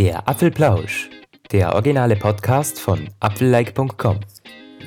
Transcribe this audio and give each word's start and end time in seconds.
Der 0.00 0.26
Apfelplausch, 0.26 1.10
der 1.52 1.74
originale 1.74 2.16
Podcast 2.16 2.80
von 2.80 3.10
apfellike.com. 3.20 4.20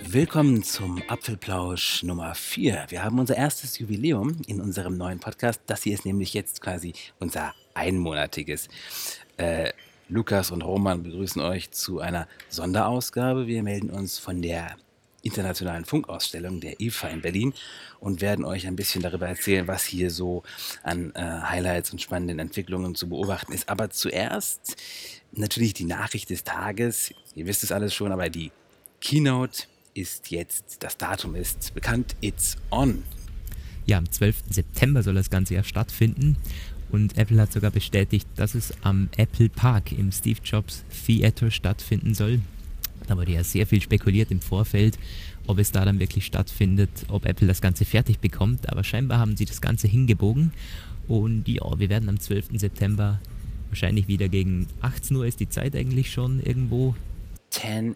Willkommen 0.07 0.63
zum 0.63 1.03
Apfelplausch 1.07 2.01
Nummer 2.01 2.33
4. 2.33 2.87
Wir 2.89 3.03
haben 3.03 3.19
unser 3.19 3.37
erstes 3.37 3.77
Jubiläum 3.77 4.41
in 4.47 4.59
unserem 4.59 4.97
neuen 4.97 5.19
Podcast. 5.19 5.61
Das 5.67 5.83
hier 5.83 5.93
ist 5.93 6.07
nämlich 6.07 6.33
jetzt 6.33 6.61
quasi 6.61 6.93
unser 7.19 7.53
einmonatiges. 7.75 8.69
Äh, 9.37 9.73
Lukas 10.09 10.49
und 10.49 10.63
Roman 10.63 11.03
begrüßen 11.03 11.43
euch 11.43 11.69
zu 11.69 11.99
einer 11.99 12.27
Sonderausgabe. 12.49 13.45
Wir 13.45 13.61
melden 13.61 13.91
uns 13.91 14.17
von 14.17 14.41
der 14.41 14.77
internationalen 15.23 15.85
Funkausstellung 15.85 16.59
der 16.59 16.79
IFA 16.79 17.07
in 17.07 17.21
Berlin 17.21 17.53
und 17.99 18.21
werden 18.21 18.45
euch 18.45 18.67
ein 18.67 18.75
bisschen 18.75 19.01
darüber 19.01 19.27
erzählen, 19.27 19.67
was 19.67 19.83
hier 19.83 20.11
so 20.11 20.43
an 20.83 21.11
äh, 21.15 21.21
Highlights 21.21 21.91
und 21.91 22.01
spannenden 22.01 22.39
Entwicklungen 22.39 22.93
zu 22.93 23.09
beobachten 23.09 23.53
ist. 23.53 23.69
Aber 23.69 23.89
zuerst 23.89 24.75
natürlich 25.31 25.73
die 25.73 25.85
Nachricht 25.85 26.29
des 26.29 26.43
Tages. 26.43 27.13
Ihr 27.35 27.47
wisst 27.47 27.63
es 27.63 27.71
alles 27.71 27.93
schon, 27.93 28.11
aber 28.11 28.29
die 28.29 28.51
Keynote 29.01 29.63
ist 29.93 30.31
jetzt, 30.31 30.83
das 30.83 30.97
Datum 30.97 31.35
ist 31.35 31.73
bekannt, 31.73 32.15
it's 32.21 32.57
on. 32.69 33.03
Ja, 33.85 33.97
am 33.97 34.09
12. 34.09 34.43
September 34.49 35.03
soll 35.03 35.15
das 35.15 35.29
Ganze 35.29 35.55
ja 35.55 35.63
stattfinden. 35.63 36.37
Und 36.89 37.17
Apple 37.17 37.41
hat 37.41 37.51
sogar 37.51 37.71
bestätigt, 37.71 38.27
dass 38.35 38.53
es 38.53 38.71
am 38.83 39.09
Apple 39.17 39.49
Park 39.49 39.91
im 39.91 40.11
Steve 40.11 40.39
Jobs 40.43 40.83
Theater 41.05 41.49
stattfinden 41.49 42.13
soll. 42.13 42.39
Da 43.07 43.17
wurde 43.17 43.31
ja 43.31 43.43
sehr 43.43 43.67
viel 43.67 43.81
spekuliert 43.81 44.31
im 44.31 44.41
Vorfeld, 44.41 44.97
ob 45.47 45.59
es 45.59 45.71
da 45.71 45.85
dann 45.85 45.99
wirklich 45.99 46.25
stattfindet, 46.25 46.89
ob 47.09 47.25
Apple 47.25 47.47
das 47.47 47.61
Ganze 47.61 47.85
fertig 47.85 48.19
bekommt. 48.19 48.69
Aber 48.69 48.83
scheinbar 48.83 49.19
haben 49.19 49.37
sie 49.37 49.45
das 49.45 49.61
Ganze 49.61 49.87
hingebogen. 49.87 50.53
Und 51.07 51.47
ja, 51.47 51.63
wir 51.77 51.89
werden 51.89 52.09
am 52.09 52.19
12. 52.19 52.59
September 52.59 53.19
wahrscheinlich 53.69 54.07
wieder 54.07 54.29
gegen 54.29 54.67
18 54.81 55.17
Uhr 55.17 55.25
ist 55.25 55.39
die 55.39 55.49
Zeit 55.49 55.75
eigentlich 55.75 56.11
schon 56.11 56.39
irgendwo. 56.39 56.95
10 57.49 57.95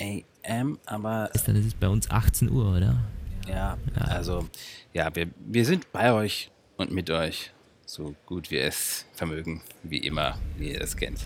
a.m., 0.00 0.78
aber. 0.86 1.30
Ist 1.34 1.46
dann 1.46 1.56
ist 1.56 1.66
es 1.66 1.74
bei 1.74 1.88
uns 1.88 2.10
18 2.10 2.50
Uhr, 2.50 2.76
oder? 2.76 3.04
Ja, 3.48 3.76
ja. 3.94 4.02
also, 4.02 4.48
ja, 4.92 5.14
wir, 5.14 5.28
wir 5.46 5.64
sind 5.64 5.92
bei 5.92 6.12
euch 6.12 6.50
und 6.76 6.90
mit 6.92 7.10
euch, 7.10 7.52
so 7.86 8.14
gut 8.26 8.50
wir 8.50 8.64
es 8.64 9.06
vermögen, 9.14 9.62
wie 9.82 9.98
immer, 9.98 10.38
wie 10.58 10.72
ihr 10.72 10.80
es 10.80 10.96
kennt 10.96 11.20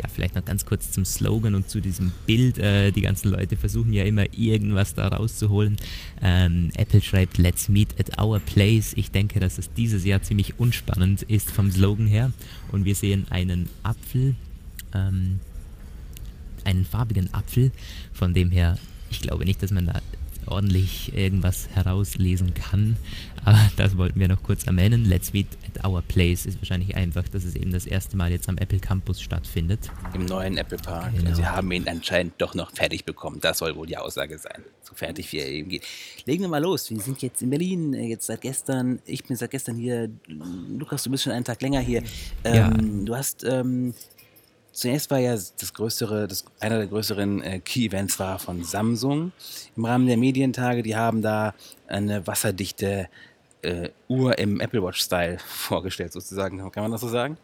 ja, 0.00 0.08
vielleicht 0.08 0.34
noch 0.34 0.44
ganz 0.44 0.64
kurz 0.64 0.90
zum 0.90 1.04
Slogan 1.04 1.54
und 1.54 1.68
zu 1.68 1.80
diesem 1.80 2.12
Bild. 2.26 2.58
Äh, 2.58 2.92
die 2.92 3.02
ganzen 3.02 3.30
Leute 3.30 3.56
versuchen 3.56 3.92
ja 3.92 4.04
immer 4.04 4.24
irgendwas 4.32 4.94
da 4.94 5.08
rauszuholen. 5.08 5.76
Ähm, 6.22 6.70
Apple 6.76 7.02
schreibt, 7.02 7.38
let's 7.38 7.68
meet 7.68 7.98
at 8.00 8.18
our 8.20 8.38
place. 8.40 8.94
Ich 8.96 9.10
denke, 9.10 9.40
dass 9.40 9.58
es 9.58 9.72
dieses 9.72 10.04
Jahr 10.04 10.22
ziemlich 10.22 10.58
unspannend 10.58 11.22
ist 11.22 11.50
vom 11.50 11.70
Slogan 11.70 12.06
her. 12.06 12.32
Und 12.70 12.84
wir 12.84 12.94
sehen 12.94 13.26
einen 13.30 13.68
Apfel, 13.82 14.34
ähm, 14.94 15.40
einen 16.64 16.84
farbigen 16.84 17.32
Apfel, 17.34 17.70
von 18.12 18.34
dem 18.34 18.50
her, 18.50 18.78
ich 19.10 19.20
glaube 19.20 19.44
nicht, 19.44 19.62
dass 19.62 19.72
man 19.72 19.86
da 19.86 20.00
ordentlich 20.46 21.16
irgendwas 21.16 21.68
herauslesen 21.74 22.54
kann. 22.54 22.96
Aber 23.44 23.58
das 23.76 23.96
wollten 23.96 24.20
wir 24.20 24.28
noch 24.28 24.42
kurz 24.42 24.66
erwähnen. 24.66 25.04
Let's 25.04 25.32
Meet 25.32 25.48
at 25.66 25.84
Our 25.84 26.02
Place 26.02 26.46
ist 26.46 26.58
wahrscheinlich 26.58 26.96
einfach, 26.96 27.26
dass 27.28 27.44
es 27.44 27.56
eben 27.56 27.72
das 27.72 27.86
erste 27.86 28.16
Mal 28.16 28.30
jetzt 28.30 28.48
am 28.48 28.56
Apple 28.58 28.78
Campus 28.78 29.20
stattfindet. 29.20 29.90
Im 30.14 30.26
neuen 30.26 30.56
Apple 30.56 30.78
Park. 30.78 31.12
Genau. 31.16 31.34
Sie 31.34 31.44
haben 31.44 31.70
ihn 31.72 31.88
anscheinend 31.88 32.34
doch 32.38 32.54
noch 32.54 32.70
fertig 32.72 33.04
bekommen. 33.04 33.38
Das 33.40 33.58
soll 33.58 33.74
wohl 33.74 33.86
die 33.86 33.96
Aussage 33.96 34.38
sein. 34.38 34.62
So 34.82 34.94
fertig 34.94 35.32
wie 35.32 35.38
er 35.38 35.48
eben 35.48 35.68
geht. 35.68 35.84
Legen 36.24 36.42
wir 36.42 36.48
mal 36.48 36.62
los. 36.62 36.90
Wir 36.90 37.00
sind 37.00 37.20
jetzt 37.22 37.42
in 37.42 37.50
Berlin, 37.50 37.94
äh, 37.94 38.06
jetzt 38.06 38.26
seit 38.26 38.40
gestern. 38.40 39.00
Ich 39.06 39.24
bin 39.24 39.36
seit 39.36 39.50
gestern 39.50 39.76
hier. 39.76 40.08
Lukas, 40.78 41.02
du 41.02 41.10
bist 41.10 41.24
schon 41.24 41.32
einen 41.32 41.44
Tag 41.44 41.60
länger 41.62 41.80
hier. 41.80 42.02
Ähm, 42.44 42.54
ja. 42.54 42.70
Du 42.70 43.16
hast 43.16 43.44
ähm, 43.44 43.94
Zuerst 44.72 45.10
war 45.10 45.18
ja 45.18 45.32
das 45.32 45.74
größere, 45.74 46.26
das, 46.26 46.44
einer 46.58 46.78
der 46.78 46.86
größeren 46.86 47.42
äh, 47.42 47.60
Key-Events 47.60 48.18
war 48.18 48.38
von 48.38 48.64
Samsung 48.64 49.32
im 49.76 49.84
Rahmen 49.84 50.06
der 50.06 50.16
Medientage. 50.16 50.82
Die 50.82 50.96
haben 50.96 51.20
da 51.20 51.54
eine 51.86 52.26
wasserdichte 52.26 53.08
äh, 53.60 53.90
Uhr 54.08 54.38
im 54.38 54.60
Apple 54.60 54.82
Watch-Style 54.82 55.38
vorgestellt, 55.46 56.12
sozusagen. 56.12 56.58
Kann 56.72 56.82
man 56.82 56.92
das 56.92 57.02
so 57.02 57.08
sagen? 57.08 57.36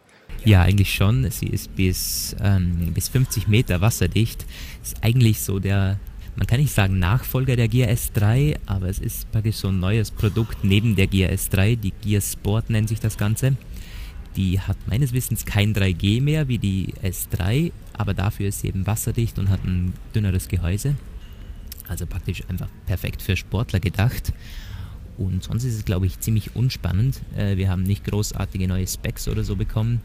Ja, 0.45 0.63
eigentlich 0.63 0.95
schon. 0.95 1.31
Sie 1.31 1.49
ist 1.49 1.75
bis, 1.77 2.35
ähm, 2.43 2.93
bis 2.95 3.09
50 3.09 3.47
Meter 3.47 3.81
wasserdicht. 3.81 4.47
Ist 4.83 4.97
eigentlich 5.03 5.41
so 5.41 5.59
der, 5.59 5.99
man 6.37 6.47
kann 6.47 6.61
nicht 6.61 6.73
sagen 6.73 6.99
Nachfolger 6.99 7.57
der 7.57 7.69
Gear 7.69 7.91
S3, 7.91 8.57
aber 8.67 8.89
es 8.89 8.99
ist 8.99 9.31
praktisch 9.33 9.57
so 9.57 9.69
ein 9.69 9.81
neues 9.81 10.11
Produkt 10.11 10.65
neben 10.65 10.97
der 10.97 11.09
Gear 11.09 11.31
S3. 11.31 11.77
Die 11.77 11.91
Gear 11.91 12.23
Sport 12.23 12.71
nennt 12.71 12.89
sich 12.89 13.01
das 13.01 13.19
Ganze. 13.19 13.57
Die 14.39 14.61
hat 14.61 14.77
meines 14.87 15.13
Wissens 15.13 15.45
kein 15.45 15.75
3G 15.75 16.23
mehr 16.23 16.47
wie 16.47 16.59
die 16.59 16.95
S3, 17.03 17.73
aber 17.93 18.15
dafür 18.15 18.51
ist 18.51 18.61
sie 18.61 18.69
eben 18.69 18.87
wasserdicht 18.87 19.37
und 19.41 19.51
hat 19.51 19.65
ein 19.65 19.93
dünneres 20.15 20.47
Gehäuse. 20.47 20.95
Also 21.89 22.07
praktisch 22.07 22.45
einfach 22.49 22.69
perfekt 22.87 23.21
für 23.21 23.37
Sportler 23.37 23.81
gedacht. 23.81 24.33
Und 25.17 25.43
sonst 25.43 25.65
ist 25.65 25.75
es, 25.75 25.85
glaube 25.85 26.07
ich, 26.07 26.21
ziemlich 26.21 26.55
unspannend. 26.55 27.21
Äh, 27.37 27.57
wir 27.57 27.69
haben 27.69 27.83
nicht 27.83 28.05
großartige 28.05 28.69
neue 28.69 28.87
Specs 28.87 29.27
oder 29.27 29.43
so 29.43 29.57
bekommen. 29.57 30.03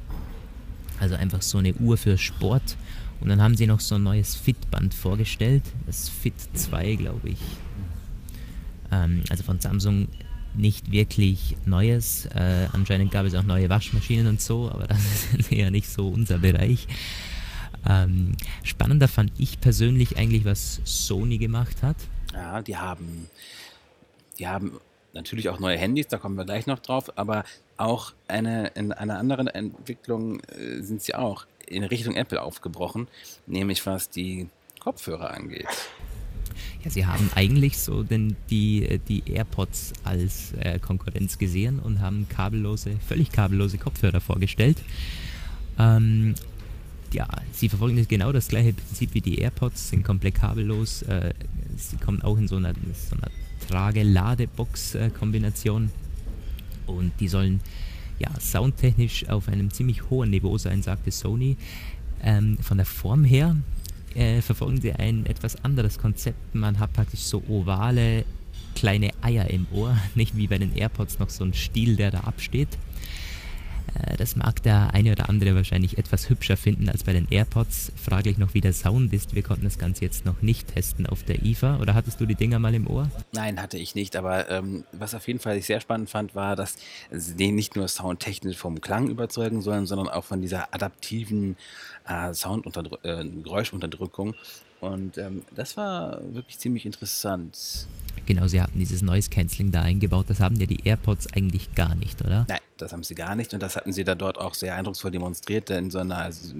Also 0.99 1.13
einfach 1.13 1.43
so 1.43 1.59
eine 1.59 1.75
Uhr 1.75 1.97
für 1.97 2.17
Sport. 2.17 2.75
Und 3.21 3.29
dann 3.29 3.39
haben 3.39 3.55
sie 3.55 3.67
noch 3.67 3.81
so 3.81 3.95
ein 3.95 4.03
neues 4.03 4.35
Fitband 4.35 4.95
vorgestellt. 4.95 5.61
Das 5.85 6.09
Fit 6.09 6.33
2, 6.55 6.95
glaube 6.95 7.29
ich. 7.29 7.39
Ähm, 8.91 9.21
also 9.29 9.43
von 9.43 9.59
Samsung 9.59 10.07
nicht 10.55 10.91
wirklich 10.91 11.55
Neues. 11.65 12.25
Äh, 12.27 12.67
anscheinend 12.71 13.11
gab 13.11 13.25
es 13.25 13.35
auch 13.35 13.43
neue 13.43 13.69
Waschmaschinen 13.69 14.27
und 14.27 14.41
so, 14.41 14.69
aber 14.69 14.87
das 14.87 14.99
ist 15.37 15.51
ja 15.51 15.69
nicht 15.69 15.89
so 15.89 16.07
unser 16.09 16.39
Bereich. 16.39 16.87
Ähm, 17.87 18.35
spannender 18.63 19.07
fand 19.07 19.31
ich 19.37 19.59
persönlich 19.59 20.17
eigentlich, 20.17 20.45
was 20.45 20.81
Sony 20.85 21.37
gemacht 21.37 21.83
hat. 21.83 21.97
Ja, 22.33 22.61
die 22.61 22.77
haben, 22.77 23.29
die 24.39 24.47
haben 24.47 24.79
natürlich 25.13 25.49
auch 25.49 25.59
neue 25.59 25.77
Handys, 25.77 26.07
da 26.07 26.17
kommen 26.17 26.35
wir 26.35 26.45
gleich 26.45 26.65
noch 26.65 26.79
drauf, 26.79 27.17
aber 27.17 27.43
auch 27.77 28.13
eine, 28.27 28.67
in 28.69 28.91
einer 28.91 29.19
anderen 29.19 29.47
Entwicklung 29.47 30.39
äh, 30.41 30.81
sind 30.81 31.01
sie 31.01 31.15
auch 31.15 31.45
in 31.67 31.83
Richtung 31.83 32.15
Apple 32.15 32.41
aufgebrochen, 32.41 33.07
nämlich 33.45 33.85
was 33.85 34.09
die 34.09 34.47
Kopfhörer 34.79 35.31
angeht. 35.31 35.67
Ja, 36.83 36.89
sie 36.89 37.05
haben 37.05 37.29
eigentlich 37.33 37.77
so 37.77 38.03
denn 38.03 38.35
die, 38.49 38.99
die 39.07 39.23
AirPods 39.25 39.93
als 40.03 40.51
äh, 40.59 40.79
Konkurrenz 40.79 41.37
gesehen 41.37 41.79
und 41.79 42.01
haben 42.01 42.27
kabellose, 42.27 42.97
völlig 43.07 43.31
kabellose 43.31 43.77
Kopfhörer 43.77 44.19
vorgestellt. 44.19 44.79
Ähm, 45.79 46.35
ja, 47.13 47.25
sie 47.53 47.69
verfolgen 47.69 48.05
genau 48.07 48.33
das 48.33 48.49
gleiche 48.49 48.73
Prinzip 48.73 49.13
wie 49.13 49.21
die 49.21 49.37
AirPods, 49.37 49.87
sind 49.89 50.03
komplett 50.03 50.35
kabellos. 50.35 51.03
Äh, 51.03 51.33
sie 51.77 51.95
kommen 51.97 52.21
auch 52.21 52.37
in 52.37 52.49
so 52.49 52.57
einer, 52.57 52.73
so 52.73 53.15
einer 53.15 53.31
Trage-Ladebox-Kombination 53.69 55.89
und 56.87 57.13
die 57.19 57.27
sollen 57.29 57.61
ja 58.19 58.29
soundtechnisch 58.39 59.29
auf 59.29 59.47
einem 59.47 59.71
ziemlich 59.71 60.09
hohen 60.09 60.31
Niveau 60.31 60.57
sein, 60.57 60.81
sagte 60.81 61.11
Sony. 61.11 61.55
Ähm, 62.21 62.57
von 62.59 62.75
der 62.77 62.85
Form 62.85 63.23
her 63.23 63.55
äh, 64.15 64.41
verfolgen 64.41 64.81
sie 64.81 64.93
ein 64.93 65.25
etwas 65.25 65.63
anderes 65.63 65.97
Konzept. 65.97 66.55
Man 66.55 66.79
hat 66.79 66.93
praktisch 66.93 67.21
so 67.21 67.43
ovale 67.47 68.25
kleine 68.75 69.11
Eier 69.21 69.49
im 69.49 69.67
Ohr, 69.71 69.97
nicht 70.15 70.35
wie 70.35 70.47
bei 70.47 70.57
den 70.57 70.75
AirPods 70.75 71.19
noch 71.19 71.29
so 71.29 71.43
ein 71.43 71.53
Stiel, 71.53 71.95
der 71.95 72.11
da 72.11 72.21
absteht. 72.21 72.69
Äh, 73.93 74.17
das 74.17 74.35
mag 74.35 74.61
der 74.63 74.93
eine 74.93 75.11
oder 75.11 75.29
andere 75.29 75.55
wahrscheinlich 75.55 75.97
etwas 75.97 76.29
hübscher 76.29 76.57
finden 76.57 76.89
als 76.89 77.03
bei 77.03 77.13
den 77.13 77.27
AirPods. 77.29 77.91
Fraglich 77.95 78.37
noch, 78.37 78.53
wie 78.53 78.61
der 78.61 78.73
Sound 78.73 79.13
ist. 79.13 79.35
Wir 79.35 79.43
konnten 79.43 79.63
das 79.63 79.77
Ganze 79.77 80.03
jetzt 80.03 80.25
noch 80.25 80.41
nicht 80.41 80.73
testen 80.73 81.05
auf 81.05 81.23
der 81.23 81.43
IFA. 81.43 81.79
Oder 81.79 81.93
hattest 81.93 82.19
du 82.19 82.25
die 82.25 82.35
Dinger 82.35 82.59
mal 82.59 82.73
im 82.73 82.87
Ohr? 82.87 83.09
Nein, 83.31 83.61
hatte 83.61 83.77
ich 83.77 83.95
nicht. 83.95 84.15
Aber 84.15 84.49
ähm, 84.49 84.83
was 84.91 85.15
auf 85.15 85.27
jeden 85.27 85.39
Fall 85.39 85.57
ich 85.57 85.65
sehr 85.65 85.81
spannend 85.81 86.09
fand, 86.09 86.35
war, 86.35 86.55
dass 86.55 86.77
sie 87.11 87.51
nicht 87.51 87.75
nur 87.75 87.87
soundtechnisch 87.87 88.57
vom 88.57 88.81
Klang 88.81 89.09
überzeugen 89.09 89.61
sollen, 89.61 89.85
sondern 89.85 90.09
auch 90.09 90.23
von 90.23 90.41
dieser 90.41 90.73
adaptiven 90.73 91.57
äh, 92.07 92.33
Soundunterdrückung, 92.33 93.09
äh, 93.09 93.41
Geräuschunterdrückung. 93.43 94.35
Und 94.83 95.17
ähm, 95.17 95.43
das 95.55 95.77
war 95.77 96.19
wirklich 96.33 96.59
ziemlich 96.59 96.85
interessant. 96.85 97.87
Genau, 98.25 98.47
sie 98.47 98.61
hatten 98.61 98.79
dieses 98.79 99.01
Noise 99.01 99.29
Cancelling 99.29 99.71
da 99.71 99.81
eingebaut. 99.81 100.25
Das 100.27 100.41
haben 100.41 100.57
ja 100.57 100.65
die 100.65 100.85
AirPods 100.85 101.31
eigentlich 101.33 101.73
gar 101.73 101.95
nicht, 101.95 102.21
oder? 102.21 102.45
Nein, 102.49 102.59
das 102.83 102.93
haben 102.93 103.03
sie 103.03 103.15
gar 103.15 103.35
nicht. 103.35 103.53
Und 103.53 103.63
das 103.63 103.75
hatten 103.75 103.93
sie 103.93 104.03
da 104.03 104.15
dort 104.15 104.37
auch 104.37 104.53
sehr 104.53 104.75
eindrucksvoll 104.75 105.11
demonstriert 105.11 105.69
in 105.69 105.91
so 105.91 105.99
einer 105.99 106.17
also, 106.17 106.53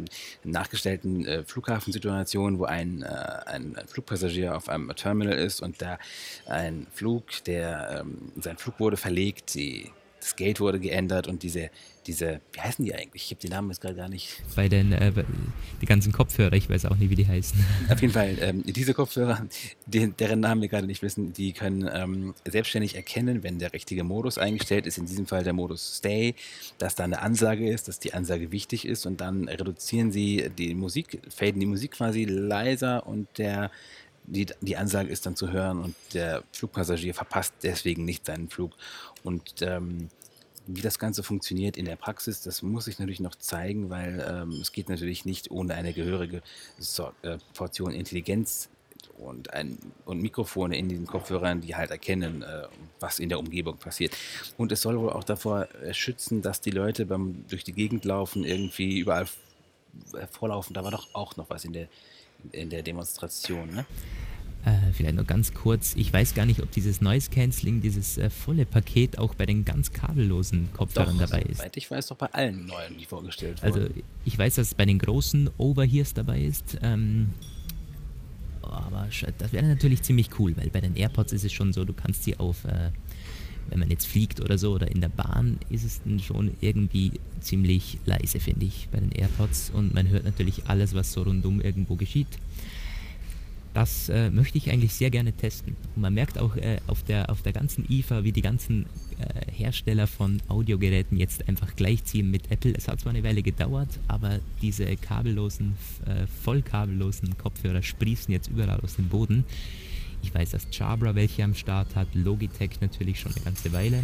nachgestellten 0.44 1.26
äh, 1.26 1.44
Flughafensituation, 1.44 2.60
wo 2.60 2.66
ein, 2.66 3.04
äh, 3.04 3.08
ein, 3.46 3.76
Flugpassagier 3.88 4.56
auf 4.56 4.70
einem 4.70 4.94
Terminal 4.96 5.38
ist 5.38 5.62
und 5.62 5.82
da 5.82 5.98
ein 6.46 6.88
Flug, 6.92 7.44
der 7.46 8.02
ähm, 8.02 8.32
sein 8.40 8.58
Flug 8.58 8.80
wurde 8.80 8.98
verlegt. 8.98 9.50
Sie 9.50 9.92
das 10.24 10.36
Gate 10.36 10.60
wurde 10.60 10.80
geändert 10.80 11.28
und 11.28 11.44
diese, 11.44 11.70
diese, 12.08 12.40
wie 12.54 12.62
heißen 12.62 12.84
die 12.86 12.96
eigentlich? 12.96 13.26
Ich 13.26 13.32
habe 13.32 13.42
den 13.42 13.52
Namen 13.52 13.70
jetzt 13.70 13.82
gerade 13.82 13.96
gar 13.96 14.10
nicht. 14.10 14.42
Bei 14.56 14.70
den, 14.70 14.92
äh, 14.94 15.12
die 15.82 15.86
ganzen 15.86 16.12
Kopfhörer, 16.12 16.54
ich 16.54 16.70
weiß 16.70 16.86
auch 16.86 16.96
nicht, 16.96 17.10
wie 17.10 17.16
die 17.16 17.28
heißen. 17.28 17.64
Auf 17.90 18.02
jeden 18.02 18.14
Fall, 18.14 18.38
ähm, 18.40 18.64
diese 18.66 18.94
Kopfhörer, 18.94 19.46
die, 19.86 20.12
deren 20.12 20.40
Namen 20.40 20.62
wir 20.62 20.70
gerade 20.70 20.88
nicht 20.88 21.02
wissen, 21.02 21.34
die 21.34 21.52
können 21.52 21.90
ähm, 21.94 22.34
selbstständig 22.46 22.96
erkennen, 22.96 23.44
wenn 23.44 23.60
der 23.60 23.74
richtige 23.74 24.04
Modus 24.04 24.38
eingestellt 24.38 24.88
ist, 24.88 24.98
in 24.98 25.06
diesem 25.06 25.28
Fall 25.28 25.44
der 25.44 25.54
Modus 25.54 25.98
Stay, 25.98 26.36
dass 26.78 26.96
da 26.96 27.04
eine 27.04 27.22
Ansage 27.22 27.70
ist, 27.70 27.88
dass 27.88 28.00
die 28.00 28.14
Ansage 28.14 28.52
wichtig 28.52 28.86
ist 28.88 29.06
und 29.06 29.20
dann 29.20 29.50
reduzieren 29.50 30.12
sie 30.12 30.50
die 30.58 30.74
Musik, 30.74 31.20
faden 31.30 31.60
die 31.60 31.66
Musik 31.66 31.92
quasi 31.92 32.24
leiser 32.26 33.06
und 33.06 33.28
der 33.38 33.72
die, 34.26 34.48
die 34.62 34.78
Ansage 34.78 35.10
ist 35.10 35.26
dann 35.26 35.36
zu 35.36 35.52
hören 35.52 35.84
und 35.84 35.96
der 36.14 36.44
Flugpassagier 36.52 37.14
verpasst 37.14 37.54
deswegen 37.64 38.06
nicht 38.06 38.26
seinen 38.26 38.50
Flug. 38.50 38.72
Und 39.24 39.62
ähm, 39.62 40.10
wie 40.66 40.82
das 40.82 40.98
Ganze 40.98 41.24
funktioniert 41.24 41.76
in 41.76 41.86
der 41.86 41.98
Praxis, 41.98 42.42
das 42.42 42.62
muss 42.62 42.88
ich 42.88 43.00
natürlich 43.00 43.20
noch 43.20 43.36
zeigen, 43.36 43.90
weil 43.90 44.26
ähm, 44.28 44.60
es 44.62 44.72
geht 44.72 44.90
natürlich 44.90 45.26
nicht 45.26 45.52
ohne 45.52 45.74
eine 45.74 45.94
gehörige 45.94 46.42
so 46.78 47.12
äh, 47.22 47.38
Portion 47.54 47.92
Intelligenz 47.92 48.70
und, 49.18 49.54
ein, 49.54 49.78
und 50.06 50.22
Mikrofone 50.22 50.78
in 50.78 50.90
diesen 50.90 51.06
Kopfhörern, 51.06 51.62
die 51.62 51.76
halt 51.76 51.92
erkennen, 51.92 52.44
äh, 52.44 52.64
was 53.00 53.20
in 53.20 53.30
der 53.30 53.40
Umgebung 53.40 53.78
passiert. 53.78 54.16
Und 54.58 54.72
es 54.72 54.82
soll 54.82 55.00
wohl 55.00 55.12
auch 55.12 55.24
davor 55.24 55.68
äh, 55.82 55.94
schützen, 55.94 56.42
dass 56.42 56.62
die 56.62 56.72
Leute 56.72 57.06
beim 57.06 57.46
durch 57.50 57.64
die 57.64 57.74
Gegend 57.74 58.06
laufen, 58.06 58.44
irgendwie 58.44 59.00
überall 59.00 59.28
vorlaufen. 60.32 60.74
Da 60.74 60.84
war 60.84 60.92
doch 60.92 61.08
auch 61.14 61.36
noch 61.36 61.50
was 61.50 61.66
in 61.66 61.74
der, 61.74 61.88
in 62.52 62.70
der 62.70 62.84
Demonstration, 62.84 63.74
ne? 63.74 63.86
Äh, 64.66 64.94
vielleicht 64.94 65.16
noch 65.16 65.28
ganz 65.28 65.54
kurz, 65.54 65.94
ich 65.98 66.14
weiß 66.14 66.36
gar 66.36 66.46
nicht, 66.46 66.62
ob 66.62 66.72
dieses 66.72 67.02
Noise 67.02 67.30
Cancelling, 67.30 67.82
dieses 67.82 68.18
äh, 68.18 68.30
volle 68.30 68.66
Paket 68.66 69.18
auch 69.18 69.36
bei 69.36 69.46
den 69.46 69.66
ganz 69.66 69.92
kabellosen 69.92 70.70
Kopfhörern 70.72 71.18
doch, 71.18 71.30
dabei 71.30 71.42
ist. 71.42 71.58
Soweit 71.58 71.76
ich 71.76 71.92
weiß, 71.92 72.08
doch 72.08 72.16
bei 72.16 72.28
allen 72.28 72.66
neuen, 72.66 72.98
die 72.98 73.04
vorgestellt 73.04 73.62
also, 73.62 73.82
wurden. 73.82 73.94
Also 73.94 74.04
ich 74.24 74.38
weiß, 74.38 74.56
dass 74.56 74.68
es 74.68 74.74
bei 74.74 74.86
den 74.86 75.00
großen 75.00 75.50
Overhears 75.58 76.14
dabei 76.14 76.42
ist. 76.42 76.78
Ähm, 76.82 77.34
aber 78.62 79.10
das 79.38 79.52
wäre 79.52 79.66
natürlich 79.66 80.02
ziemlich 80.02 80.30
cool, 80.40 80.56
weil 80.56 80.70
bei 80.70 80.80
den 80.80 80.96
AirPods 80.96 81.34
ist 81.34 81.44
es 81.44 81.52
schon 81.52 81.74
so, 81.74 81.84
du 81.84 81.94
kannst 81.94 82.24
sie 82.24 82.38
auf, 82.38 82.64
äh, 82.64 82.92
wenn 83.70 83.80
man 83.80 83.90
jetzt 83.90 84.08
fliegt 84.08 84.40
oder 84.42 84.58
so 84.58 84.74
oder 84.74 84.90
in 84.90 85.02
der 85.02 85.10
Bahn, 85.10 85.58
ist 85.70 85.84
es 85.84 86.02
dann 86.04 86.20
schon 86.20 86.52
irgendwie 86.62 87.12
ziemlich 87.40 87.98
leise, 88.06 88.40
finde 88.40 88.66
ich, 88.66 88.88
bei 88.92 89.00
den 89.00 89.12
AirPods. 89.12 89.72
Und 89.74 89.94
man 89.94 90.10
hört 90.10 90.26
natürlich 90.26 90.68
alles, 90.68 90.94
was 90.94 91.14
so 91.14 91.24
rundum 91.24 91.62
irgendwo 91.62 91.96
geschieht. 91.96 92.28
Das 93.74 94.08
äh, 94.10 94.30
möchte 94.30 94.60
ich 94.60 94.70
eigentlich 94.70 94.94
sehr 94.94 95.10
gerne 95.10 95.34
testen. 95.34 95.76
Und 95.96 96.04
man 96.04 96.14
merkt 96.14 96.38
auch 96.38 96.56
äh, 96.56 96.78
auf, 96.86 97.04
der, 97.04 97.32
auf 97.32 97.42
der 97.42 97.54
ganzen 97.54 97.86
IFA, 97.90 98.24
wie 98.24 98.32
die 98.32 98.44
ganzen 98.44 98.86
äh, 99.20 99.52
Hersteller 99.52 100.06
von 100.06 100.42
Audiogeräten 100.48 101.18
jetzt 101.18 101.48
einfach 101.48 101.76
gleichziehen 101.76 102.30
mit 102.30 102.52
Apple. 102.52 102.74
Es 102.76 102.88
hat 102.88 103.00
zwar 103.00 103.12
eine 103.12 103.24
Weile 103.24 103.42
gedauert, 103.42 103.90
aber 104.08 104.40
diese 104.62 104.96
kabellosen, 104.96 105.74
äh, 106.06 106.28
vollkabellosen 106.44 107.36
Kopfhörer 107.40 107.82
sprießen 107.82 108.32
jetzt 108.32 108.50
überall 108.50 108.80
aus 108.82 108.96
dem 108.96 109.10
Boden. 109.10 109.44
Ich 110.24 110.34
weiß, 110.34 110.52
dass 110.52 110.68
Jabra 110.72 111.14
welche 111.14 111.44
am 111.44 111.54
Start 111.54 111.96
hat, 111.96 112.08
Logitech 112.16 112.82
natürlich 112.82 113.20
schon 113.20 113.34
eine 113.34 113.44
ganze 113.44 113.72
Weile. 113.74 114.04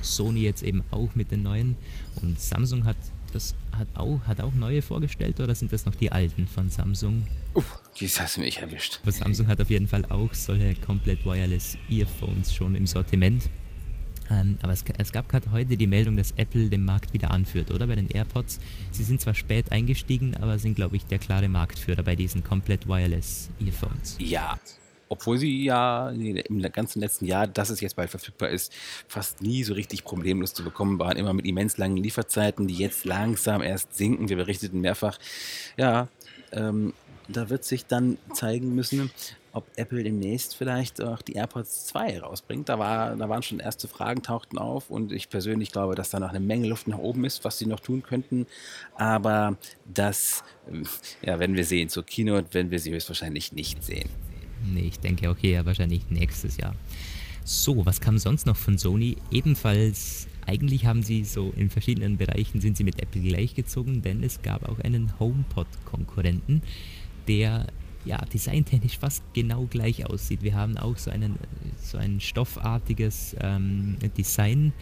Sony 0.00 0.40
jetzt 0.40 0.62
eben 0.62 0.82
auch 0.90 1.14
mit 1.14 1.30
den 1.30 1.42
neuen 1.42 1.76
und 2.22 2.40
Samsung 2.40 2.84
hat 2.84 2.96
das 3.32 3.54
hat 3.72 3.88
auch, 3.94 4.20
hat 4.26 4.40
auch 4.40 4.52
neue 4.54 4.82
vorgestellt 4.82 5.40
oder 5.40 5.54
sind 5.54 5.72
das 5.72 5.86
noch 5.86 5.94
die 5.94 6.10
alten 6.10 6.46
von 6.46 6.68
Samsung? 6.68 7.26
Uff, 7.54 7.78
jetzt 7.94 8.20
hast 8.20 8.36
du 8.36 8.40
mich 8.40 8.58
erwischt. 8.58 8.98
Aber 9.02 9.12
Samsung 9.12 9.46
hat 9.46 9.60
auf 9.60 9.70
jeden 9.70 9.86
Fall 9.86 10.04
auch 10.06 10.34
solche 10.34 10.74
komplett 10.74 11.24
wireless 11.24 11.76
Earphones 11.88 12.54
schon 12.54 12.74
im 12.74 12.86
Sortiment. 12.86 13.48
Ähm, 14.30 14.58
aber 14.62 14.72
es, 14.72 14.84
es 14.98 15.12
gab 15.12 15.28
gerade 15.28 15.50
heute 15.50 15.76
die 15.76 15.86
Meldung, 15.86 16.16
dass 16.16 16.32
Apple 16.32 16.68
den 16.68 16.84
Markt 16.84 17.12
wieder 17.12 17.30
anführt, 17.30 17.70
oder? 17.70 17.86
Bei 17.86 17.96
den 17.96 18.08
AirPods. 18.08 18.60
Sie 18.92 19.02
sind 19.02 19.20
zwar 19.20 19.34
spät 19.34 19.72
eingestiegen, 19.72 20.36
aber 20.36 20.58
sind, 20.58 20.74
glaube 20.74 20.96
ich, 20.96 21.04
der 21.06 21.18
klare 21.18 21.48
Marktführer 21.48 22.02
bei 22.02 22.14
diesen 22.14 22.44
komplett 22.44 22.86
wireless 22.86 23.50
Earphones. 23.60 24.16
Ja, 24.20 24.58
obwohl 25.10 25.38
sie 25.38 25.64
ja 25.64 26.08
im 26.08 26.62
ganzen 26.72 27.00
letzten 27.00 27.26
Jahr, 27.26 27.46
dass 27.46 27.68
es 27.68 27.80
jetzt 27.80 27.96
bald 27.96 28.10
verfügbar 28.10 28.48
ist, 28.48 28.72
fast 29.08 29.42
nie 29.42 29.64
so 29.64 29.74
richtig 29.74 30.04
problemlos 30.04 30.54
zu 30.54 30.62
bekommen 30.62 30.98
waren. 31.00 31.16
Immer 31.16 31.34
mit 31.34 31.46
immens 31.46 31.76
langen 31.76 31.96
Lieferzeiten, 31.96 32.68
die 32.68 32.76
jetzt 32.76 33.04
langsam 33.04 33.60
erst 33.60 33.96
sinken. 33.96 34.28
Wir 34.28 34.36
berichteten 34.36 34.80
mehrfach, 34.80 35.18
ja, 35.76 36.08
ähm, 36.52 36.94
da 37.26 37.50
wird 37.50 37.64
sich 37.64 37.86
dann 37.86 38.18
zeigen 38.32 38.74
müssen, 38.74 39.10
ob 39.52 39.66
Apple 39.76 40.02
demnächst 40.04 40.56
vielleicht 40.56 41.02
auch 41.02 41.22
die 41.22 41.34
AirPods 41.34 41.86
2 41.86 42.20
rausbringt. 42.20 42.68
Da, 42.68 42.78
war, 42.78 43.16
da 43.16 43.28
waren 43.28 43.42
schon 43.42 43.58
erste 43.58 43.88
Fragen, 43.88 44.22
tauchten 44.22 44.58
auf 44.58 44.90
und 44.90 45.10
ich 45.10 45.28
persönlich 45.28 45.72
glaube, 45.72 45.96
dass 45.96 46.10
da 46.10 46.20
noch 46.20 46.30
eine 46.30 46.40
Menge 46.40 46.68
Luft 46.68 46.86
nach 46.86 46.98
oben 46.98 47.24
ist, 47.24 47.44
was 47.44 47.58
sie 47.58 47.66
noch 47.66 47.80
tun 47.80 48.02
könnten. 48.02 48.46
Aber 48.94 49.56
das 49.92 50.44
ja, 51.22 51.40
werden 51.40 51.56
wir 51.56 51.64
sehen. 51.64 51.88
Zur 51.88 52.04
Keynote 52.04 52.54
werden 52.54 52.70
wir 52.70 52.78
sie 52.78 52.92
höchstwahrscheinlich 52.92 53.52
nicht 53.52 53.82
sehen. 53.82 54.08
Nee, 54.64 54.88
ich 54.88 54.98
denke, 55.00 55.28
okay, 55.30 55.52
ja, 55.52 55.64
wahrscheinlich 55.64 56.02
nächstes 56.10 56.56
Jahr. 56.56 56.74
So, 57.44 57.84
was 57.86 58.00
kam 58.00 58.18
sonst 58.18 58.46
noch 58.46 58.56
von 58.56 58.78
Sony? 58.78 59.16
Ebenfalls, 59.30 60.28
eigentlich 60.46 60.86
haben 60.86 61.02
sie 61.02 61.24
so 61.24 61.52
in 61.56 61.70
verschiedenen 61.70 62.16
Bereichen 62.16 62.60
sind 62.60 62.76
sie 62.76 62.84
mit 62.84 63.00
Apple 63.02 63.22
gleichgezogen, 63.22 64.02
denn 64.02 64.22
es 64.22 64.42
gab 64.42 64.68
auch 64.68 64.78
einen 64.80 65.18
HomePod-Konkurrenten, 65.18 66.62
der 67.26 67.66
ja 68.04 68.18
designtechnisch 68.32 68.98
fast 68.98 69.22
genau 69.34 69.66
gleich 69.68 70.06
aussieht. 70.06 70.42
Wir 70.42 70.54
haben 70.54 70.76
auch 70.76 70.96
so, 70.96 71.10
einen, 71.10 71.38
so 71.82 71.98
ein 71.98 72.20
stoffartiges 72.20 73.36
ähm, 73.40 73.96
Design. 74.16 74.72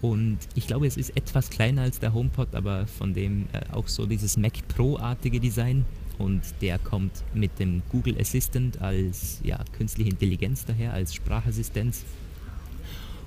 Und 0.00 0.38
ich 0.54 0.66
glaube, 0.66 0.86
es 0.86 0.96
ist 0.96 1.16
etwas 1.16 1.50
kleiner 1.50 1.82
als 1.82 1.98
der 1.98 2.14
HomePod, 2.14 2.54
aber 2.54 2.86
von 2.86 3.14
dem 3.14 3.46
äh, 3.52 3.60
auch 3.72 3.88
so 3.88 4.06
dieses 4.06 4.36
Mac 4.36 4.66
Pro-artige 4.68 5.40
Design 5.40 5.84
und 6.18 6.42
der 6.60 6.78
kommt 6.78 7.12
mit 7.34 7.58
dem 7.58 7.82
Google 7.90 8.16
Assistant 8.20 8.80
als 8.80 9.40
ja, 9.42 9.58
künstliche 9.76 10.10
Intelligenz 10.10 10.64
daher, 10.64 10.92
als 10.92 11.14
Sprachassistenz. 11.14 12.04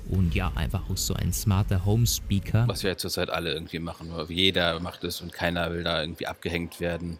Und 0.09 0.35
ja, 0.35 0.51
einfach 0.55 0.89
auch 0.89 0.97
so 0.97 1.13
ein 1.13 1.31
smarter 1.33 1.85
Home 1.85 2.05
Speaker. 2.05 2.67
Was 2.67 2.83
wir 2.83 2.91
ja 2.91 2.97
zurzeit 2.97 3.29
alle 3.29 3.53
irgendwie 3.53 3.79
machen. 3.79 4.11
Jeder 4.29 4.79
macht 4.79 5.03
es 5.03 5.21
und 5.21 5.31
keiner 5.31 5.71
will 5.71 5.83
da 5.83 6.01
irgendwie 6.01 6.27
abgehängt 6.27 6.79
werden. 6.79 7.19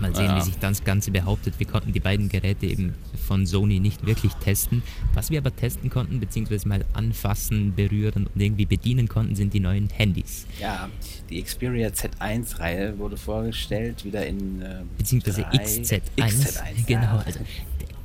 Mal 0.00 0.14
sehen, 0.14 0.26
ja. 0.26 0.36
wie 0.36 0.40
sich 0.40 0.58
das 0.58 0.84
Ganze 0.84 1.10
behauptet. 1.10 1.54
Wir 1.58 1.66
konnten 1.66 1.92
die 1.92 2.00
beiden 2.00 2.28
Geräte 2.28 2.66
eben 2.66 2.94
von 3.26 3.46
Sony 3.46 3.80
nicht 3.80 4.06
wirklich 4.06 4.32
testen. 4.34 4.82
Was 5.14 5.30
wir 5.30 5.38
aber 5.38 5.54
testen 5.54 5.90
konnten, 5.90 6.20
beziehungsweise 6.20 6.66
mal 6.68 6.84
anfassen, 6.94 7.74
berühren 7.74 8.28
und 8.32 8.40
irgendwie 8.40 8.66
bedienen 8.66 9.08
konnten, 9.08 9.34
sind 9.34 9.52
die 9.52 9.60
neuen 9.60 9.88
Handys. 9.90 10.46
Ja, 10.58 10.88
die 11.28 11.42
Xperia 11.42 11.88
Z1-Reihe 11.88 12.98
wurde 12.98 13.16
vorgestellt, 13.16 14.04
wieder 14.04 14.26
in. 14.26 14.62
Äh, 14.62 14.82
beziehungsweise 14.96 15.42
XZ1. 15.42 16.00
XZ1. 16.16 16.86
Genau, 16.86 17.18
also 17.24 17.40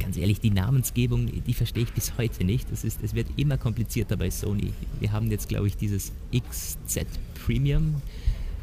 ganz 0.06 0.18
ehrlich, 0.18 0.40
die 0.40 0.52
Namensgebung, 0.52 1.26
die 1.26 1.54
verstehe 1.56 1.82
ich 1.82 1.92
bis 1.92 2.16
heute 2.20 2.44
nicht. 2.44 2.72
Das 2.72 2.84
ist, 2.84 3.02
es 3.02 3.16
wird 3.16 3.28
immer 3.38 3.58
komplizierter 3.58 4.16
bei 4.16 4.30
Sony. 4.30 4.72
Wir 5.00 5.12
haben 5.12 5.32
jetzt, 5.32 5.50
glaube 5.50 5.66
ich, 5.66 5.78
dieses 5.78 6.12
XZ 6.32 7.08
Premium 7.44 7.96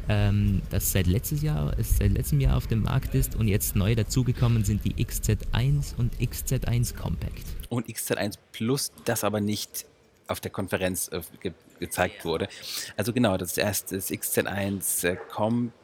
ähm, 0.07 0.61
das 0.69 0.93
seit, 0.93 1.05
letztes 1.05 1.41
Jahr, 1.41 1.75
seit 1.79 2.11
letztem 2.11 2.39
Jahr 2.39 2.55
auf 2.55 2.67
dem 2.67 2.83
Markt 2.83 3.13
ist 3.13 3.35
und 3.35 3.49
jetzt 3.49 3.75
neu 3.75 3.93
dazugekommen 3.93 4.63
sind 4.63 4.85
die 4.85 4.93
XZ1 4.95 5.97
und 5.97 6.15
XZ1 6.15 6.95
Compact. 6.95 7.43
Und 7.67 7.87
XZ1 7.87 8.37
Plus, 8.53 8.93
das 9.03 9.25
aber 9.25 9.41
nicht 9.41 9.85
auf 10.27 10.39
der 10.39 10.51
Konferenz 10.51 11.09
äh, 11.09 11.21
ge 11.41 11.51
gezeigt 11.79 12.23
wurde. 12.23 12.47
Also 12.95 13.11
genau, 13.11 13.35
das 13.35 13.57
erste 13.57 13.97
ist 13.97 14.11
XZ1 14.11 15.05
äh, 15.05 15.17
Compact 15.29 15.82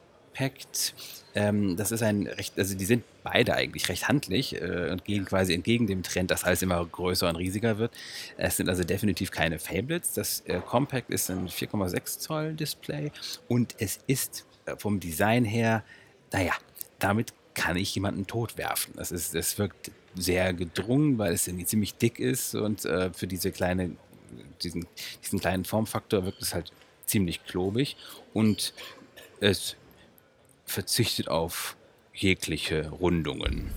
ähm, 1.36 1.78
das 1.78 1.92
ist 1.92 2.02
ein 2.02 2.28
recht, 2.28 2.58
also 2.58 2.76
die 2.76 2.86
sind 2.86 3.04
beide 3.24 3.54
eigentlich 3.54 3.90
recht 3.90 4.08
handlich 4.08 4.60
äh, 4.60 4.90
und 4.92 5.06
gehen 5.06 5.26
quasi 5.26 5.54
entgegen 5.54 5.88
dem 5.88 6.04
Trend, 6.04 6.32
dass 6.32 6.44
alles 6.44 6.62
immer 6.62 6.84
größer 6.86 7.30
und 7.30 7.36
riesiger 7.36 7.78
wird. 7.78 7.92
Es 8.38 8.58
sind 8.58 8.70
also 8.70 8.84
definitiv 8.84 9.32
keine 9.32 9.60
Fablets. 9.60 10.14
Das 10.14 10.42
äh, 10.46 10.60
Compact 10.60 11.10
ist 11.10 11.30
ein 11.30 11.48
4,6 11.48 12.20
Zoll 12.20 12.54
Display 12.54 13.12
und 13.48 13.76
es 13.78 14.00
ist 14.08 14.46
äh, 14.66 14.76
vom 14.78 15.00
Design 15.00 15.46
her, 15.46 15.84
naja, 16.32 16.54
damit 16.98 17.34
kann 17.54 17.78
ich 17.78 17.94
jemanden 17.94 18.26
totwerfen. 18.26 18.94
Das, 18.96 19.12
ist, 19.12 19.36
das 19.36 19.58
wirkt 19.58 19.92
sehr 20.16 20.54
gedrungen, 20.54 21.18
weil 21.18 21.34
es 21.34 21.44
ziemlich 21.44 21.96
dick 21.96 22.20
ist 22.20 22.56
und 22.56 22.86
äh, 22.86 23.12
für 23.14 23.28
diese 23.28 23.52
kleine, 23.52 23.92
diesen, 24.64 24.88
diesen 25.24 25.40
kleinen 25.40 25.66
Formfaktor 25.66 26.26
wirkt 26.26 26.42
es 26.42 26.54
halt 26.54 26.72
ziemlich 27.06 27.44
klobig 27.46 27.98
und 28.34 28.74
es 29.40 29.76
verzichtet 30.70 31.28
auf 31.28 31.76
jegliche 32.14 32.90
Rundungen. 32.90 33.72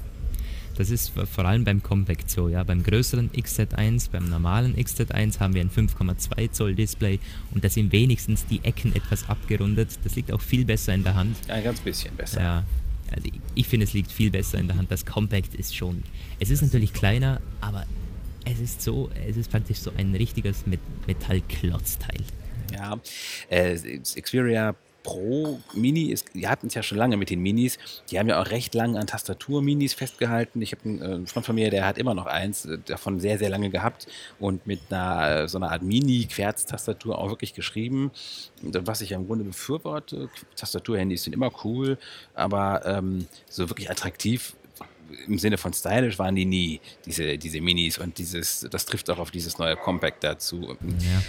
Das 0.77 0.91
ist 0.91 1.13
vor 1.31 1.45
allem 1.45 1.65
beim 1.65 1.83
Compact 1.83 2.31
so, 2.31 2.49
ja. 2.49 2.65
Beim 2.65 2.83
größeren 2.83 3.31
XZ1, 3.33 4.11
beim 4.11 4.29
normalen 4.31 4.75
XZ1 4.75 5.39
haben 5.39 5.55
wir 5.55 5.61
ein 5.61 5.71
5,2 5.71 6.51
Zoll 6.51 6.75
Display 6.75 7.19
und 7.51 7.63
da 7.63 7.69
sind 7.69 7.93
wenigstens 7.93 8.47
die 8.47 8.61
Ecken 8.65 8.95
etwas 8.97 9.29
abgerundet. 9.29 9.99
Das 10.03 10.17
liegt 10.17 10.33
auch 10.33 10.41
viel 10.41 10.65
besser 10.65 10.95
in 10.95 11.05
der 11.05 11.15
Hand. 11.15 11.37
Ein 11.49 11.63
ganz 11.63 11.81
bisschen 11.81 12.17
besser. 12.17 12.41
Ja, 12.41 12.65
also 13.15 13.29
ich 13.55 13.69
finde, 13.69 13.85
es 13.85 13.93
liegt 13.93 14.11
viel 14.11 14.31
besser 14.31 14.59
in 14.59 14.67
der 14.67 14.77
Hand. 14.77 14.91
Das 14.91 15.05
Compact 15.05 15.55
ist 15.55 15.77
schon, 15.77 16.03
es 16.41 16.49
ist 16.49 16.63
natürlich 16.63 16.95
kleiner, 16.95 17.43
aber 17.61 17.85
es 18.47 18.59
ist 18.59 18.81
so, 18.81 19.11
es 19.29 19.37
ist 19.37 19.51
praktisch 19.51 19.79
so 19.79 19.93
ein 19.97 20.15
richtiges 20.15 20.65
Metallklotzteil. 21.07 22.23
Ja, 22.73 22.99
äh, 23.51 23.77
Xperia 24.21 24.75
Pro 25.03 25.61
Mini 25.75 26.11
ist, 26.11 26.27
die 26.35 26.49
hatten 26.49 26.69
es 26.69 26.75
ja 26.75 26.83
schon 26.83 26.99
lange 26.99 27.17
mit 27.17 27.31
den 27.31 27.41
Minis. 27.41 27.79
Die 28.11 28.19
haben 28.19 28.29
ja 28.29 28.41
auch 28.41 28.51
recht 28.51 28.75
lange 28.75 28.99
an 28.99 29.07
Tastatur-Minis 29.07 29.95
festgehalten. 29.95 30.63
Ich 30.63 30.73
habe 30.73 30.85
einen, 30.85 31.01
äh, 31.01 31.05
einen 31.05 31.27
Freund 31.27 31.47
von 31.47 31.55
mir, 31.55 31.71
der 31.71 31.87
hat 31.87 31.99
immer 31.99 32.15
noch 32.15 32.27
eins, 32.27 32.65
äh, 32.65 32.79
davon 32.85 33.21
sehr, 33.21 33.39
sehr 33.39 33.51
lange 33.51 33.71
gehabt 33.71 34.07
und 34.39 34.67
mit 34.67 34.81
einer 34.91 35.49
so 35.49 35.59
einer 35.59 35.71
Art 35.71 35.83
Mini-Querz-Tastatur 35.83 37.19
auch 37.19 37.29
wirklich 37.29 37.55
geschrieben. 37.55 38.11
Was 38.63 39.01
ich 39.01 39.13
im 39.13 39.27
Grunde 39.27 39.45
befürworte. 39.45 40.29
Tastaturhandys 40.57 41.25
sind 41.25 41.33
immer 41.33 41.51
cool, 41.65 41.99
aber 42.35 42.85
ähm, 42.87 43.27
so 43.49 43.69
wirklich 43.69 43.91
attraktiv 43.91 44.55
im 45.27 45.39
Sinne 45.39 45.59
von 45.59 45.73
stylisch 45.73 46.19
waren 46.19 46.35
die 46.35 46.45
nie, 46.45 46.81
diese, 47.05 47.37
diese 47.39 47.61
Minis 47.61 47.99
und 47.99 48.19
dieses, 48.19 48.67
das 48.71 48.87
trifft 48.87 49.11
auch 49.11 49.19
auf 49.19 49.31
dieses 49.31 49.59
neue 49.59 49.77
Compact 49.77 50.25
dazu. 50.25 50.77
Ja. 50.81 51.23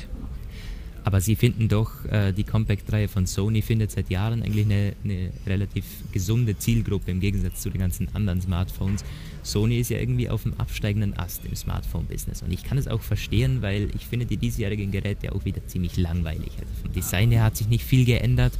Aber 1.05 1.19
sie 1.19 1.35
finden 1.35 1.67
doch, 1.67 2.05
äh, 2.05 2.31
die 2.31 2.43
Compact-Reihe 2.43 3.07
von 3.07 3.25
Sony 3.25 3.61
findet 3.61 3.91
seit 3.91 4.09
Jahren 4.09 4.41
eigentlich 4.41 4.65
eine, 4.65 4.93
eine, 5.03 5.31
relativ 5.45 5.85
gesunde 6.11 6.57
Zielgruppe 6.57 7.11
im 7.11 7.19
Gegensatz 7.19 7.61
zu 7.61 7.69
den 7.69 7.81
ganzen 7.81 8.07
anderen 8.15 8.41
Smartphones. 8.41 9.03
Sony 9.43 9.79
ist 9.79 9.89
ja 9.89 9.99
irgendwie 9.99 10.29
auf 10.29 10.43
dem 10.43 10.53
absteigenden 10.59 11.17
Ast 11.17 11.45
im 11.45 11.55
Smartphone-Business. 11.55 12.41
Und 12.41 12.51
ich 12.51 12.63
kann 12.63 12.77
es 12.77 12.87
auch 12.87 13.01
verstehen, 13.01 13.61
weil 13.61 13.89
ich 13.95 14.07
finde 14.07 14.25
die 14.25 14.37
diesjährigen 14.37 14.91
Geräte 14.91 15.33
auch 15.33 15.45
wieder 15.45 15.65
ziemlich 15.67 15.97
langweilig. 15.97 16.51
Also 16.59 16.71
vom 16.81 16.93
Design 16.93 17.31
her 17.31 17.43
hat 17.43 17.57
sich 17.57 17.67
nicht 17.67 17.83
viel 17.83 18.05
geändert. 18.05 18.53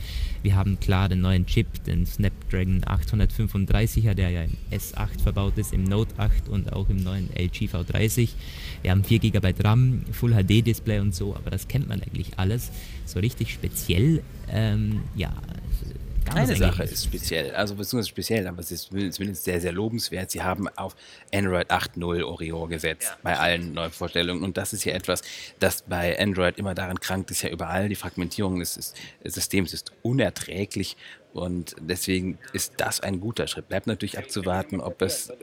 Wir 0.43 0.55
haben 0.55 0.79
klar 0.79 1.07
den 1.07 1.21
neuen 1.21 1.45
Chip, 1.45 1.83
den 1.85 2.05
Snapdragon 2.05 2.81
835er, 2.81 4.13
der 4.13 4.29
ja 4.29 4.43
im 4.43 4.57
S8 4.71 5.21
verbaut 5.21 5.57
ist, 5.57 5.73
im 5.73 5.85
Note 5.85 6.13
8 6.17 6.49
und 6.49 6.73
auch 6.73 6.89
im 6.89 6.97
neuen 6.97 7.29
LG 7.33 7.69
V30. 7.73 8.29
Wir 8.81 8.91
haben 8.91 9.03
4 9.03 9.19
GB 9.19 9.53
RAM, 9.63 10.03
Full 10.11 10.33
HD 10.33 10.65
Display 10.65 10.99
und 10.99 11.15
so, 11.15 11.35
aber 11.35 11.49
das 11.49 11.67
kennt 11.67 11.87
man 11.87 12.01
eigentlich 12.01 12.37
alles. 12.37 12.71
So 13.05 13.19
richtig 13.19 13.53
speziell, 13.53 14.21
ähm, 14.49 15.01
ja, 15.15 15.33
eine 16.32 16.56
Sache 16.56 16.84
ist 16.84 17.06
speziell, 17.06 17.53
also 17.56 17.75
beziehungsweise 17.75 18.10
speziell, 18.10 18.48
aber 18.48 18.60
es 18.60 18.72
ist 18.72 18.89
zumindest 18.89 19.44
sehr, 19.44 19.60
sehr 19.62 19.72
lobenswert. 19.72 20.32
Sie 20.32 20.42
haben 20.42 20.68
auf 20.70 20.96
Android 21.34 21.70
8.0 21.72 22.24
Oreo 22.24 22.68
gesetzt 22.68 23.10
ja. 23.10 23.18
bei 23.24 23.38
allen 23.38 23.74
Neuvorstellungen. 23.74 24.44
Und 24.44 24.58
das 24.58 24.74
ist 24.74 24.84
ja 24.86 24.94
etwas, 24.94 25.22
das 25.60 25.84
bei 25.84 26.20
Android 26.20 26.58
immer 26.58 26.75
daran 26.75 27.00
krankt, 27.00 27.32
ist 27.32 27.42
ja 27.42 27.50
überall. 27.50 27.89
Die 27.89 27.96
Fragmentierung 27.96 28.60
des 28.60 28.94
Systems 29.24 29.74
ist 29.74 29.92
unerträglich 30.01 30.98
und 31.33 31.75
deswegen 31.79 32.37
ist 32.53 32.73
das 32.77 32.99
ein 32.99 33.19
guter 33.19 33.47
Schritt. 33.47 33.67
Bleibt 33.67 33.87
natürlich 33.87 34.17
abzuwarten, 34.17 34.79
ob 34.79 35.01
es 35.01 35.29
äh, 35.29 35.35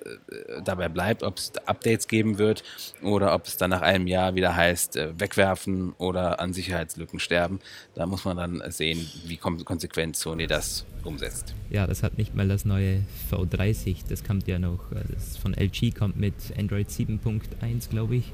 dabei 0.64 0.88
bleibt, 0.88 1.22
ob 1.24 1.38
es 1.38 1.52
Updates 1.66 2.06
geben 2.06 2.38
wird 2.38 2.62
oder 3.02 3.34
ob 3.34 3.46
es 3.46 3.56
dann 3.56 3.70
nach 3.70 3.82
einem 3.82 4.06
Jahr 4.06 4.36
wieder 4.36 4.54
heißt, 4.54 4.96
äh, 4.96 5.18
wegwerfen 5.18 5.92
oder 5.98 6.38
an 6.40 6.52
Sicherheitslücken 6.52 7.18
sterben. 7.18 7.58
Da 7.94 8.06
muss 8.06 8.24
man 8.24 8.36
dann 8.36 8.62
sehen, 8.70 9.04
wie 9.26 9.36
konsequent 9.36 10.16
Sony 10.16 10.46
das 10.46 10.86
umsetzt. 11.04 11.54
Ja, 11.70 11.86
das 11.86 12.02
hat 12.02 12.18
nicht 12.18 12.34
mal 12.34 12.46
das 12.46 12.64
neue 12.64 13.02
V30, 13.30 14.04
das 14.08 14.22
kommt 14.22 14.46
ja 14.46 14.58
noch, 14.58 14.92
äh, 14.92 15.02
das 15.12 15.36
von 15.36 15.54
LG 15.54 15.92
kommt 15.92 16.16
mit 16.16 16.34
Android 16.56 16.88
7.1, 16.88 17.90
glaube 17.90 18.16
ich. 18.16 18.32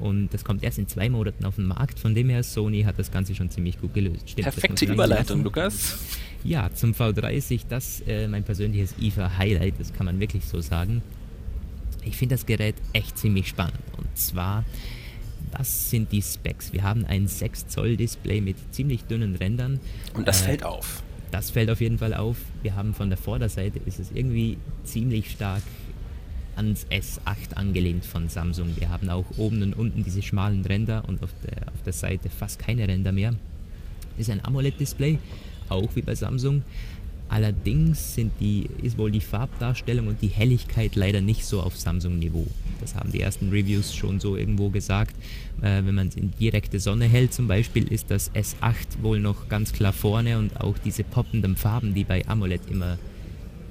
Und 0.00 0.28
das 0.34 0.44
kommt 0.44 0.62
erst 0.62 0.78
in 0.78 0.88
zwei 0.88 1.08
Monaten 1.08 1.44
auf 1.44 1.56
den 1.56 1.66
Markt. 1.66 1.98
Von 1.98 2.14
dem 2.14 2.28
her, 2.28 2.42
Sony 2.42 2.82
hat 2.82 2.98
das 2.98 3.10
Ganze 3.10 3.34
schon 3.34 3.50
ziemlich 3.50 3.80
gut 3.80 3.94
gelöst. 3.94 4.30
Stimmt, 4.30 4.44
Perfekte 4.44 4.84
Überleitung, 4.86 5.44
Lukas. 5.44 5.98
Ja, 6.42 6.70
zum 6.74 6.92
V30, 6.92 7.62
das 7.68 8.02
äh, 8.06 8.28
mein 8.28 8.44
persönliches 8.44 8.94
IFA-Highlight, 9.00 9.74
das 9.78 9.92
kann 9.92 10.06
man 10.06 10.20
wirklich 10.20 10.44
so 10.44 10.60
sagen. 10.60 11.02
Ich 12.04 12.16
finde 12.16 12.34
das 12.34 12.44
Gerät 12.44 12.74
echt 12.92 13.16
ziemlich 13.16 13.48
spannend. 13.48 13.78
Und 13.96 14.16
zwar, 14.16 14.64
was 15.52 15.90
sind 15.90 16.12
die 16.12 16.20
Specs? 16.20 16.72
Wir 16.72 16.82
haben 16.82 17.06
ein 17.06 17.28
6 17.28 17.68
Zoll 17.68 17.96
Display 17.96 18.40
mit 18.40 18.56
ziemlich 18.74 19.04
dünnen 19.04 19.36
Rändern. 19.36 19.80
Und 20.12 20.28
das 20.28 20.42
äh, 20.42 20.46
fällt 20.46 20.64
auf. 20.64 21.02
Das 21.30 21.50
fällt 21.50 21.70
auf 21.70 21.80
jeden 21.80 21.98
Fall 21.98 22.14
auf. 22.14 22.36
Wir 22.62 22.76
haben 22.76 22.94
von 22.94 23.08
der 23.08 23.18
Vorderseite 23.18 23.80
ist 23.86 23.98
es 23.98 24.10
irgendwie 24.12 24.58
ziemlich 24.84 25.30
stark 25.30 25.62
ans 26.56 26.86
S8 26.90 27.54
angelehnt 27.54 28.04
von 28.04 28.28
Samsung. 28.28 28.70
Wir 28.76 28.90
haben 28.90 29.08
auch 29.08 29.26
oben 29.36 29.62
und 29.62 29.74
unten 29.74 30.04
diese 30.04 30.22
schmalen 30.22 30.64
Ränder 30.64 31.04
und 31.06 31.22
auf 31.22 31.30
der, 31.44 31.68
auf 31.68 31.82
der 31.84 31.92
Seite 31.92 32.28
fast 32.28 32.58
keine 32.58 32.86
Ränder 32.88 33.12
mehr. 33.12 33.34
Ist 34.18 34.30
ein 34.30 34.44
AMOLED-Display, 34.44 35.18
auch 35.68 35.88
wie 35.94 36.02
bei 36.02 36.14
Samsung. 36.14 36.62
Allerdings 37.28 38.14
sind 38.14 38.32
die, 38.38 38.68
ist 38.82 38.98
wohl 38.98 39.10
die 39.10 39.20
Farbdarstellung 39.20 40.08
und 40.08 40.20
die 40.22 40.28
Helligkeit 40.28 40.94
leider 40.94 41.20
nicht 41.20 41.44
so 41.44 41.62
auf 41.62 41.76
Samsung-Niveau. 41.76 42.46
Das 42.80 42.94
haben 42.94 43.10
die 43.10 43.20
ersten 43.20 43.48
Reviews 43.48 43.94
schon 43.94 44.20
so 44.20 44.36
irgendwo 44.36 44.68
gesagt. 44.68 45.16
Äh, 45.60 45.84
wenn 45.84 45.94
man 45.94 46.08
es 46.08 46.16
in 46.16 46.32
direkte 46.38 46.78
Sonne 46.78 47.06
hält 47.06 47.32
zum 47.32 47.48
Beispiel, 47.48 47.90
ist 47.90 48.10
das 48.10 48.30
S8 48.34 49.02
wohl 49.02 49.20
noch 49.20 49.48
ganz 49.48 49.72
klar 49.72 49.92
vorne 49.92 50.38
und 50.38 50.60
auch 50.60 50.76
diese 50.78 51.02
poppenden 51.02 51.56
Farben, 51.56 51.94
die 51.94 52.04
bei 52.04 52.26
AMOLED 52.28 52.70
immer 52.70 52.98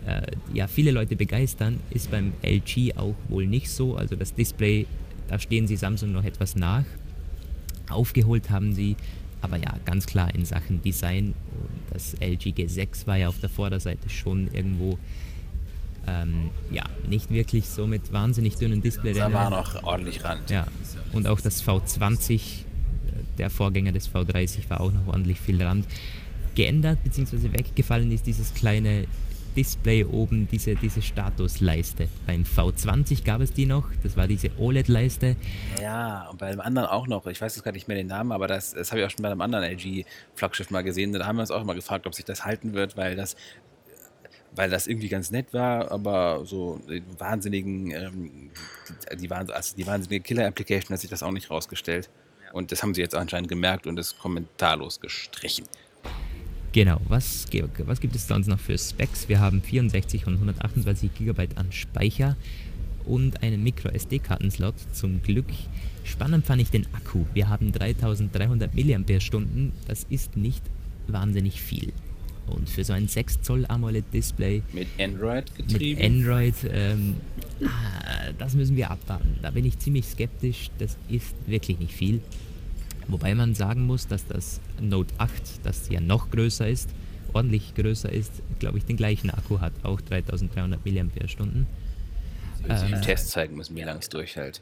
äh, 0.06 0.22
ja, 0.54 0.68
viele 0.68 0.92
Leute 0.92 1.16
begeistern, 1.16 1.80
ist 1.90 2.12
beim 2.12 2.34
LG 2.42 2.98
auch 2.98 3.16
wohl 3.30 3.46
nicht 3.46 3.70
so. 3.70 3.96
Also 3.96 4.16
das 4.16 4.34
Display, 4.34 4.86
da 5.28 5.40
stehen 5.40 5.68
sie 5.68 5.76
Samsung 5.76 6.12
noch 6.12 6.24
etwas 6.24 6.56
nach. 6.56 6.86
Aufgeholt 7.90 8.50
haben 8.50 8.74
sie, 8.74 8.96
aber 9.42 9.58
ja, 9.58 9.76
ganz 9.86 10.06
klar 10.06 10.34
in 10.34 10.46
Sachen 10.46 10.82
Design. 10.82 11.34
Das 11.92 12.16
LG 12.16 12.54
G6 12.54 13.08
war 13.08 13.18
ja 13.18 13.28
auf 13.28 13.40
der 13.40 13.50
Vorderseite 13.50 14.10
schon 14.10 14.50
irgendwo 14.54 14.98
ähm, 16.08 16.50
ja, 16.72 16.84
nicht 17.08 17.30
wirklich 17.30 17.68
so 17.70 17.88
mit 17.88 18.12
wahnsinnig 18.12 18.56
dünnen 18.56 18.82
Display. 18.82 19.14
Da 19.14 19.32
war 19.32 19.50
noch 19.50 19.84
ordentlich 19.84 20.24
Rand. 20.24 20.50
Ja, 20.50 20.68
und 21.14 21.28
auch 21.28 21.40
das 21.40 21.66
V20, 21.66 22.42
der 23.38 23.50
Vorgänger 23.50 23.92
des 23.92 24.10
V30, 24.10 24.70
war 24.70 24.82
auch 24.82 24.92
noch 24.92 25.08
ordentlich 25.08 25.40
viel 25.40 25.62
Rand. 25.62 25.86
Geändert 26.56 27.04
bzw. 27.04 27.54
weggefallen 27.54 28.12
ist 28.12 28.28
dieses 28.28 28.54
kleine 28.54 29.06
Display 29.56 30.04
oben 30.04 30.48
diese, 30.52 30.76
diese 30.76 31.02
Statusleiste. 31.02 32.08
Beim 32.28 32.44
V20 32.44 33.24
gab 33.24 33.42
es 33.42 33.54
die 33.54 33.66
noch, 33.66 33.90
das 34.04 34.18
war 34.18 34.28
diese 34.28 34.50
OLED-Leiste. 34.58 35.36
Ja, 35.82 36.30
und 36.30 36.40
bei 36.40 36.52
dem 36.52 36.60
anderen 36.62 36.88
auch 36.88 37.08
noch, 37.08 37.26
ich 37.28 37.42
weiß 37.42 37.56
jetzt 37.56 37.64
gar 37.64 37.72
nicht 37.72 37.88
mehr 37.88 37.98
den 37.98 38.08
Namen, 38.08 38.32
aber 38.32 38.48
das, 38.48 38.74
das 38.74 38.92
habe 38.92 39.02
ich 39.02 39.08
auch 39.08 39.12
schon 39.12 39.24
bei 39.24 39.32
einem 39.32 39.42
anderen 39.42 39.64
LG-Flaggschiff 39.66 40.72
mal 40.72 40.84
gesehen. 40.84 41.14
Da 41.14 41.26
haben 41.26 41.38
wir 41.38 41.42
uns 41.42 41.52
auch 41.52 41.64
mal 41.64 41.74
gefragt, 41.76 42.08
ob 42.08 42.14
sich 42.14 42.26
das 42.26 42.46
halten 42.46 42.74
wird, 42.74 42.98
weil 42.98 43.16
das 43.16 43.36
weil 44.56 44.70
das 44.70 44.86
irgendwie 44.88 45.10
ganz 45.10 45.32
nett 45.32 45.52
war, 45.52 45.92
aber 45.92 46.46
so 46.46 46.80
die 46.88 47.04
wahnsinnigen, 47.18 47.92
ähm, 47.92 48.52
die, 49.12 49.28
die, 49.28 49.32
also 49.32 49.76
die 49.76 49.88
wahnsinnige 49.88 50.22
Killer-Application 50.22 50.94
hat 50.94 51.00
sich 51.00 51.10
das 51.10 51.24
auch 51.24 51.32
nicht 51.32 51.50
rausgestellt. 51.50 52.10
Und 52.52 52.72
das 52.72 52.84
haben 52.84 52.94
sie 52.94 53.02
jetzt 53.02 53.16
anscheinend 53.16 53.50
gemerkt 53.50 53.88
und 53.88 53.98
ist 53.98 54.20
kommentarlos 54.20 55.00
gestrichen. 55.00 55.66
Genau, 56.74 57.00
was, 57.08 57.46
was 57.86 58.02
gibt 58.02 58.16
es 58.16 58.28
sonst 58.28 58.48
noch 58.48 58.60
für 58.60 58.76
Specs? 58.76 59.30
Wir 59.30 59.40
haben 59.40 59.62
64 59.62 60.26
und 60.26 60.34
128 60.34 61.14
GB 61.14 61.50
an 61.54 61.72
Speicher 61.72 62.36
und 63.06 63.44
einen 63.44 63.62
Micro 63.62 63.90
SD-Kartenslot 63.90 64.74
zum 64.92 65.22
Glück. 65.22 65.46
Spannend 66.04 66.48
fand 66.48 66.64
ich 66.64 66.72
den 66.72 66.88
Akku. 66.94 67.26
Wir 67.36 67.48
haben 67.50 67.72
3300 67.72 68.74
mAh, 68.74 69.72
das 69.88 70.08
ist 70.10 70.36
nicht 70.36 70.64
wahnsinnig 71.08 71.62
viel. 71.62 71.94
Und 72.48 72.68
für 72.68 72.84
so 72.84 72.94
ein 72.94 73.08
6 73.08 73.44
Zoll 73.44 73.66
AMOLED-Display 73.68 74.64
mit 74.74 74.88
Android 75.00 75.56
getrieben? 75.56 76.02
Mit 76.02 76.12
Android, 76.12 76.56
ähm, 76.72 77.18
ah, 77.66 78.32
das 78.40 78.56
müssen 78.56 78.76
wir 78.76 78.90
abwarten. 78.90 79.38
Da 79.44 79.52
bin 79.52 79.66
ich 79.66 79.78
ziemlich 79.78 80.06
skeptisch. 80.06 80.72
Das 80.80 80.98
ist 81.08 81.36
wirklich 81.46 81.78
nicht 81.78 81.94
viel. 81.94 82.20
Wobei 83.08 83.36
man 83.36 83.56
sagen 83.56 83.86
muss, 83.86 84.08
dass 84.08 84.26
das 84.28 84.60
Note 84.80 85.14
8, 85.18 85.32
das 85.64 85.90
ja 85.90 86.00
noch 86.00 86.32
größer 86.32 86.68
ist, 86.68 86.90
ordentlich 87.34 87.76
größer 87.76 88.12
ist, 88.12 88.32
glaube 88.60 88.78
ich, 88.78 88.86
den 88.86 88.98
gleichen 88.98 89.30
Akku 89.30 89.60
hat, 89.60 89.74
auch 89.84 90.00
3300 90.02 90.80
mAh. 90.86 91.66
Also 92.70 92.86
ähm, 92.86 93.02
Test 93.02 93.30
zeigen 93.30 93.56
müssen, 93.56 93.76
wie 93.76 93.82
lange 93.82 94.00
es 94.00 94.10
durchhält. 94.10 94.62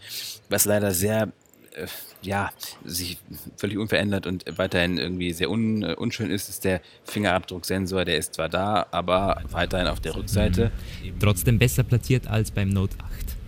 Was 0.49 0.65
leider 0.65 0.91
sehr, 0.91 1.31
äh, 1.73 1.85
ja, 2.23 2.49
sich 2.83 3.19
völlig 3.57 3.77
unverändert 3.77 4.25
und 4.25 4.45
weiterhin 4.57 4.97
irgendwie 4.97 5.33
sehr 5.33 5.51
un, 5.51 5.83
äh, 5.83 5.93
unschön 5.93 6.31
ist, 6.31 6.49
ist 6.49 6.63
der 6.63 6.81
Fingerabdrucksensor. 7.03 8.05
Der 8.05 8.17
ist 8.17 8.33
zwar 8.33 8.49
da, 8.49 8.87
aber 8.89 9.43
weiterhin 9.51 9.87
auf 9.87 9.99
der 9.99 10.15
Rückseite. 10.15 10.71
Trotzdem 11.19 11.59
besser 11.59 11.83
platziert 11.83 12.25
als 12.25 12.49
beim 12.49 12.69
Note 12.69 12.95
8 12.99 13.40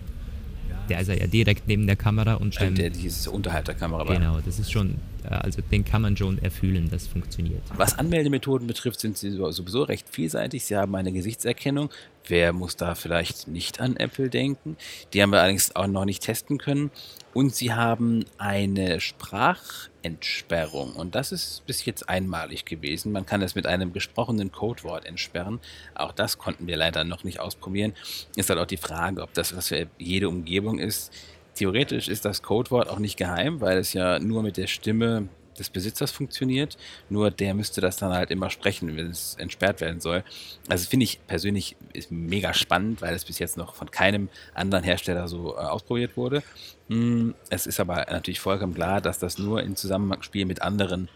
der 0.94 1.02
ist 1.02 1.22
ja 1.22 1.28
direkt 1.28 1.68
neben 1.68 1.88
der 1.88 1.96
Kamera 1.96 2.36
und 2.36 2.56
Stimmt, 2.56 2.78
der, 2.78 2.90
die 2.90 3.08
ist 3.08 3.28
unterhalb 3.28 3.66
der 3.66 3.76
Kamera. 3.76 4.04
Genau, 4.04 4.40
das 4.46 4.60
ist 4.60 4.72
schon, 4.72 4.96
also 5.30 5.62
den 5.62 5.86
kann 5.86 6.02
man 6.02 6.18
schon 6.18 6.38
erfüllen, 6.40 6.90
das 6.90 7.08
funktioniert. 7.08 7.62
Was 7.76 7.98
Anmeldemethoden 7.98 8.68
betrifft, 8.68 9.00
sind 9.00 9.18
sie 9.18 9.32
sowieso 9.32 9.84
recht 9.84 10.10
vielseitig. 10.10 10.66
Sie 10.66 10.76
haben 10.76 10.96
eine 10.96 11.12
Gesichtserkennung. 11.12 11.90
Wer 12.28 12.54
muss 12.54 12.78
da 12.78 12.96
vielleicht 12.96 13.48
nicht 13.48 13.82
an 13.82 13.98
Apple 13.98 14.30
denken? 14.30 14.78
Die 15.14 15.22
haben 15.22 15.32
wir 15.32 15.42
allerdings 15.42 15.76
auch 15.76 15.88
noch 15.88 16.06
nicht 16.06 16.24
testen 16.24 16.58
können. 16.58 16.90
Und 17.34 17.54
sie 17.56 17.74
haben 17.74 18.26
eine 18.38 19.00
Sprachentsperrung. 19.00 20.94
Und 20.94 21.16
das 21.16 21.32
ist 21.32 21.66
bis 21.66 21.84
jetzt 21.86 22.08
einmalig 22.08 22.66
gewesen. 22.66 23.12
Man 23.12 23.26
kann 23.26 23.42
es 23.42 23.56
mit 23.56 23.66
einem 23.66 23.92
gesprochenen 23.92 24.52
Codewort 24.52 25.06
entsperren. 25.06 25.60
Auch 25.96 26.12
das 26.12 26.38
konnten 26.38 26.68
wir 26.68 26.78
leider 26.78 27.04
noch 27.04 27.24
nicht 27.24 27.40
ausprobieren. 27.40 27.94
Ist 28.36 28.50
halt 28.50 28.60
auch 28.60 28.68
die 28.68 28.78
Frage, 28.78 29.22
ob 29.22 29.34
das 29.34 29.56
was 29.56 29.70
für 29.70 29.88
jede 29.98 30.30
Umgebung 30.30 30.80
ist. 30.80 31.12
Theoretisch 31.56 32.08
ist 32.08 32.26
das 32.26 32.42
Codewort 32.42 32.90
auch 32.90 33.00
nicht 33.00 33.18
geheim, 33.18 33.62
weil 33.62 33.78
es 33.78 33.94
ja 33.94 34.20
nur 34.20 34.44
mit 34.44 34.58
der 34.58 34.68
Stimme 34.68 35.30
des 35.58 35.70
Besitzers 35.70 36.12
funktioniert, 36.12 36.78
nur 37.10 37.32
der 37.32 37.54
müsste 37.54 37.82
das 37.82 37.98
dann 37.98 38.12
halt 38.14 38.32
immer 38.32 38.50
sprechen, 38.50 38.96
wenn 38.96 39.12
es 39.12 39.36
entsperrt 39.36 39.82
werden 39.82 40.02
soll. 40.02 40.24
Also 40.68 40.90
finde 40.90 41.06
ich 41.06 41.20
persönlich 41.28 41.76
ist 41.94 42.12
mega 42.12 42.54
spannend, 42.54 43.02
weil 43.02 43.14
es 43.14 43.26
bis 43.26 43.40
jetzt 43.40 43.58
noch 43.58 43.76
von 43.76 43.92
keinem 43.92 44.30
anderen 44.54 44.84
Hersteller 44.84 45.28
so 45.28 45.54
äh, 45.54 45.60
ausprobiert 45.60 46.18
wurde. 46.18 46.44
Hm, 46.90 47.36
es 47.50 47.68
ist 47.68 47.80
aber 47.80 48.06
natürlich 48.10 48.40
vollkommen 48.40 48.74
klar, 48.74 49.02
dass 49.02 49.20
das 49.20 49.38
nur 49.38 49.62
im 49.62 49.76
Zusammenspiel 49.76 50.46
mit 50.46 50.62
anderen 50.62 51.10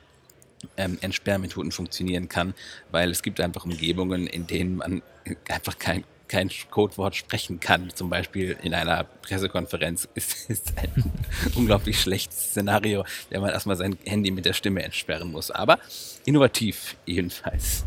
ähm, 0.75 0.97
Entsperrmethoden 1.01 1.71
funktionieren 1.71 2.29
kann, 2.29 2.53
weil 2.91 3.11
es 3.11 3.21
gibt 3.21 3.39
einfach 3.39 3.65
Umgebungen, 3.65 4.27
in 4.27 4.47
denen 4.47 4.77
man 4.77 5.01
einfach 5.49 5.77
kein 5.77 6.03
kein 6.27 6.49
Codewort 6.69 7.15
sprechen 7.15 7.59
kann, 7.59 7.89
zum 7.93 8.09
Beispiel 8.09 8.57
in 8.63 8.73
einer 8.73 9.03
Pressekonferenz, 9.03 10.07
ist, 10.15 10.49
ist 10.49 10.73
ein 10.77 11.11
unglaublich 11.55 11.99
schlechtes 11.99 12.51
Szenario, 12.51 13.05
wenn 13.29 13.41
man 13.41 13.51
erstmal 13.51 13.75
sein 13.75 13.97
Handy 14.05 14.31
mit 14.31 14.45
der 14.45 14.53
Stimme 14.53 14.83
entsperren 14.83 15.31
muss. 15.31 15.51
Aber 15.51 15.79
innovativ 16.25 16.95
jedenfalls. 17.05 17.85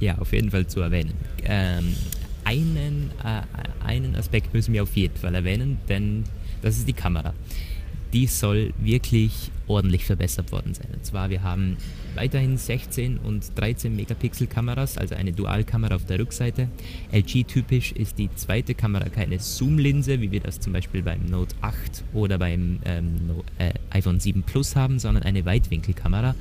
Ja, 0.00 0.18
auf 0.18 0.32
jeden 0.32 0.50
Fall 0.50 0.66
zu 0.66 0.80
erwähnen. 0.80 1.14
Ähm, 1.44 1.96
einen, 2.44 3.12
äh, 3.22 3.42
einen 3.86 4.16
Aspekt 4.16 4.52
müssen 4.52 4.74
wir 4.74 4.82
auf 4.82 4.96
jeden 4.96 5.16
Fall 5.16 5.34
erwähnen, 5.34 5.78
denn 5.88 6.24
das 6.60 6.76
ist 6.76 6.88
die 6.88 6.92
Kamera 6.92 7.34
die 8.12 8.26
soll 8.26 8.72
wirklich 8.78 9.50
ordentlich 9.72 10.04
verbessert 10.04 10.52
worden 10.52 10.74
sein. 10.74 10.88
Und 10.92 11.04
zwar, 11.04 11.30
wir 11.30 11.42
haben 11.42 11.76
weiterhin 12.14 12.56
16 12.56 13.18
und 13.18 13.58
13 13.58 13.94
Megapixel 13.94 14.46
Kameras, 14.46 14.98
also 14.98 15.14
eine 15.14 15.32
Dualkamera 15.32 15.94
auf 15.94 16.04
der 16.04 16.18
Rückseite. 16.18 16.68
LG-typisch 17.12 17.92
ist 17.92 18.18
die 18.18 18.32
zweite 18.34 18.74
Kamera 18.74 19.08
keine 19.08 19.38
Zoom-Linse, 19.38 20.20
wie 20.20 20.30
wir 20.30 20.40
das 20.40 20.60
zum 20.60 20.72
Beispiel 20.72 21.02
beim 21.02 21.26
Note 21.26 21.54
8 21.60 22.04
oder 22.12 22.38
beim 22.38 22.80
ähm, 22.84 23.30
äh, 23.58 23.72
iPhone 23.90 24.20
7 24.20 24.42
Plus 24.42 24.76
haben, 24.76 24.98
sondern 24.98 25.24
eine 25.24 25.44
Weitwinkelkamera. 25.44 26.34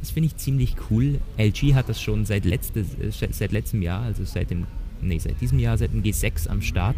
Das 0.00 0.10
finde 0.10 0.26
ich 0.26 0.36
ziemlich 0.36 0.76
cool. 0.90 1.18
LG 1.38 1.74
hat 1.74 1.88
das 1.88 2.00
schon 2.00 2.26
seit, 2.26 2.44
letztes, 2.44 2.98
äh, 2.98 3.28
seit 3.30 3.52
letztem 3.52 3.80
Jahr, 3.80 4.02
also 4.02 4.24
seit 4.24 4.50
dem, 4.50 4.66
nee, 5.00 5.18
seit 5.18 5.40
diesem 5.40 5.58
Jahr, 5.58 5.78
seit 5.78 5.92
dem 5.92 6.02
G6 6.02 6.48
am 6.48 6.60
Start. 6.60 6.96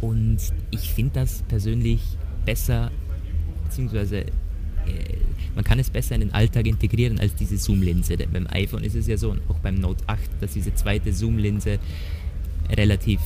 Und 0.00 0.38
ich 0.70 0.92
finde 0.92 1.14
das 1.14 1.42
persönlich 1.48 2.00
besser, 2.44 2.90
beziehungsweise 3.74 4.18
äh, 4.18 4.28
man 5.54 5.64
kann 5.64 5.78
es 5.78 5.90
besser 5.90 6.14
in 6.14 6.20
den 6.20 6.34
Alltag 6.34 6.66
integrieren 6.66 7.18
als 7.18 7.34
diese 7.34 7.56
Zoom-Linse. 7.58 8.16
Denn 8.16 8.30
beim 8.30 8.46
iPhone 8.50 8.84
ist 8.84 8.94
es 8.94 9.06
ja 9.06 9.16
so, 9.16 9.30
und 9.30 9.40
auch 9.48 9.58
beim 9.58 9.76
Note 9.76 10.04
8, 10.06 10.20
dass 10.40 10.52
diese 10.52 10.74
zweite 10.74 11.12
Zoom-Linse 11.12 11.78
relativ, 12.70 13.20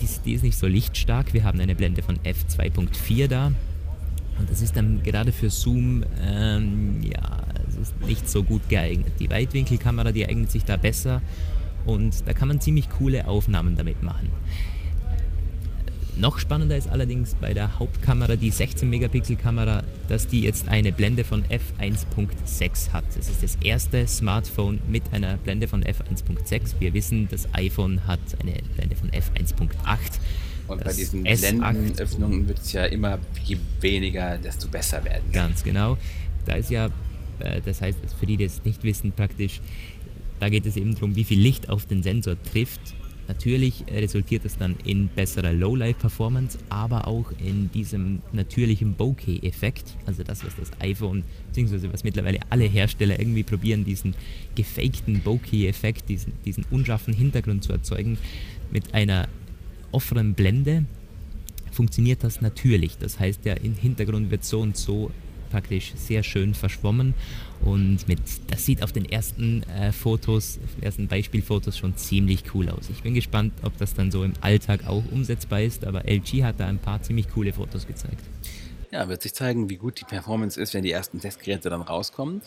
die, 0.00 0.06
die 0.24 0.32
ist 0.32 0.42
nicht 0.42 0.58
so 0.58 0.66
lichtstark. 0.66 1.32
Wir 1.34 1.44
haben 1.44 1.60
eine 1.60 1.74
Blende 1.74 2.02
von 2.02 2.18
f2.4 2.18 3.28
da. 3.28 3.52
Und 4.38 4.50
das 4.50 4.62
ist 4.62 4.76
dann 4.76 5.02
gerade 5.02 5.30
für 5.32 5.50
Zoom, 5.50 6.04
ähm, 6.20 7.02
ja, 7.02 7.42
nicht 8.06 8.28
so 8.28 8.42
gut 8.42 8.68
geeignet. 8.68 9.12
Die 9.18 9.28
Weitwinkelkamera, 9.28 10.12
die 10.12 10.26
eignet 10.26 10.50
sich 10.50 10.64
da 10.64 10.76
besser 10.76 11.20
und 11.84 12.26
da 12.26 12.32
kann 12.32 12.48
man 12.48 12.60
ziemlich 12.60 12.88
coole 12.88 13.26
Aufnahmen 13.26 13.76
damit 13.76 14.02
machen. 14.02 14.30
Noch 16.16 16.38
spannender 16.38 16.76
ist 16.76 16.88
allerdings 16.88 17.34
bei 17.36 17.54
der 17.54 17.78
Hauptkamera, 17.78 18.36
die 18.36 18.50
16 18.50 18.88
Megapixel 18.88 19.36
Kamera, 19.36 19.82
dass 20.08 20.26
die 20.26 20.42
jetzt 20.42 20.68
eine 20.68 20.92
Blende 20.92 21.24
von 21.24 21.42
f1.6 21.44 22.92
hat. 22.92 23.04
Es 23.18 23.30
ist 23.30 23.42
das 23.42 23.56
erste 23.62 24.06
Smartphone 24.06 24.80
mit 24.88 25.02
einer 25.12 25.38
Blende 25.38 25.68
von 25.68 25.82
f1.6. 25.82 26.74
Wir 26.80 26.92
wissen, 26.92 27.28
das 27.30 27.48
iPhone 27.54 28.06
hat 28.06 28.20
eine 28.40 28.52
Blende 28.76 28.94
von 28.94 29.10
f1.8. 29.10 29.70
Und 30.68 30.84
bei 30.84 30.92
diesen 30.92 31.22
Blendenöffnungen 31.22 32.46
wird 32.46 32.58
es 32.58 32.72
ja 32.72 32.84
immer, 32.84 33.18
je 33.44 33.56
weniger, 33.80 34.36
desto 34.36 34.68
besser 34.68 35.02
werden. 35.04 35.32
Ganz 35.32 35.64
genau. 35.64 35.96
Da 36.44 36.56
ist 36.56 36.70
ja, 36.70 36.90
äh, 37.38 37.62
das 37.64 37.80
heißt, 37.80 37.98
für 38.20 38.26
die, 38.26 38.36
die 38.36 38.44
es 38.44 38.62
nicht 38.64 38.84
wissen, 38.84 39.12
praktisch, 39.12 39.62
da 40.40 40.50
geht 40.50 40.66
es 40.66 40.76
eben 40.76 40.94
darum, 40.94 41.16
wie 41.16 41.24
viel 41.24 41.40
Licht 41.40 41.70
auf 41.70 41.86
den 41.86 42.02
Sensor 42.02 42.36
trifft 42.42 42.80
Natürlich 43.28 43.84
resultiert 43.88 44.44
es 44.44 44.58
dann 44.58 44.76
in 44.84 45.08
besserer 45.08 45.52
Low-Light-Performance, 45.52 46.58
aber 46.68 47.06
auch 47.06 47.32
in 47.38 47.70
diesem 47.70 48.20
natürlichen 48.32 48.94
Bokeh-Effekt. 48.94 49.96
Also 50.06 50.22
das, 50.24 50.44
was 50.44 50.56
das 50.56 50.70
iPhone, 50.80 51.22
beziehungsweise 51.48 51.92
was 51.92 52.04
mittlerweile 52.04 52.40
alle 52.50 52.64
Hersteller 52.64 53.18
irgendwie 53.18 53.44
probieren, 53.44 53.84
diesen 53.84 54.14
gefakten 54.54 55.20
Bokeh-Effekt, 55.20 56.08
diesen, 56.08 56.32
diesen 56.44 56.64
unscharfen 56.70 57.14
Hintergrund 57.14 57.62
zu 57.62 57.72
erzeugen, 57.72 58.18
mit 58.70 58.92
einer 58.92 59.28
offenen 59.92 60.34
Blende 60.34 60.84
funktioniert 61.70 62.24
das 62.24 62.40
natürlich. 62.40 62.98
Das 62.98 63.18
heißt, 63.18 63.44
der 63.44 63.56
Hintergrund 63.56 64.30
wird 64.30 64.44
so 64.44 64.60
und 64.60 64.76
so 64.76 65.10
praktisch 65.52 65.92
sehr 65.94 66.22
schön 66.22 66.54
verschwommen 66.54 67.14
und 67.64 68.08
mit, 68.08 68.18
das 68.48 68.64
sieht 68.64 68.82
auf 68.82 68.90
den 68.90 69.04
ersten 69.04 69.62
äh, 69.64 69.92
Fotos, 69.92 70.58
ersten 70.80 71.06
Beispielfotos 71.06 71.78
schon 71.78 71.96
ziemlich 71.96 72.42
cool 72.54 72.70
aus. 72.70 72.88
Ich 72.90 73.02
bin 73.02 73.14
gespannt, 73.14 73.52
ob 73.62 73.76
das 73.76 73.94
dann 73.94 74.10
so 74.10 74.24
im 74.24 74.32
Alltag 74.40 74.86
auch 74.86 75.04
umsetzbar 75.12 75.60
ist, 75.60 75.84
aber 75.84 76.08
LG 76.08 76.42
hat 76.42 76.58
da 76.58 76.66
ein 76.66 76.78
paar 76.78 77.02
ziemlich 77.02 77.28
coole 77.28 77.52
Fotos 77.52 77.86
gezeigt. 77.86 78.24
Ja, 78.90 79.08
wird 79.08 79.22
sich 79.22 79.34
zeigen, 79.34 79.70
wie 79.70 79.76
gut 79.76 80.00
die 80.00 80.04
Performance 80.04 80.60
ist, 80.60 80.74
wenn 80.74 80.82
die 80.82 80.92
ersten 80.92 81.20
Testgeräte 81.20 81.70
dann 81.70 81.82
rauskommen. 81.82 82.42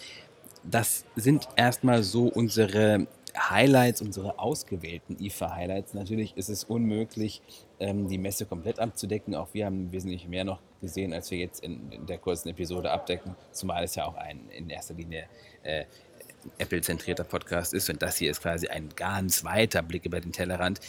Das 0.64 1.06
sind 1.16 1.48
erstmal 1.56 2.04
so 2.04 2.24
unsere 2.28 3.08
Highlights, 3.38 4.02
unsere 4.02 4.40
ausgewählten 4.40 5.18
IFA-Highlights. 5.20 5.94
Natürlich 5.94 6.36
ist 6.38 6.50
es 6.50 6.64
unmöglich, 6.64 7.42
ähm, 7.80 8.08
die 8.08 8.18
Messe 8.18 8.46
komplett 8.46 8.80
abzudecken. 8.80 9.36
Auch 9.36 9.50
wir 9.54 9.66
haben 9.66 9.92
wesentlich 9.92 10.28
mehr 10.28 10.44
noch 10.44 10.60
gesehen, 10.86 11.14
als 11.14 11.32
wir 11.32 11.40
jetzt 11.40 11.64
in, 11.64 11.92
in 11.92 12.06
der 12.06 12.18
kurzen 12.18 12.50
Episode 12.50 12.92
abdecken. 12.92 13.36
Zumal 13.52 13.84
es 13.84 13.96
ja 13.96 14.06
auch 14.06 14.16
ein 14.16 14.50
in 14.50 14.70
erster 14.70 14.94
Linie 14.94 15.26
äh, 15.64 15.86
Apple-zentrierter 16.58 17.24
Podcast 17.24 17.74
ist 17.74 17.90
und 17.90 18.02
das 18.02 18.18
hier 18.18 18.32
ist 18.32 18.42
quasi 18.42 18.68
ein 18.68 18.90
ganz 18.96 19.44
weiter 19.44 19.82
Blick 19.82 20.06
über 20.06 20.20
den 20.22 20.32
Tellerrand. 20.32 20.80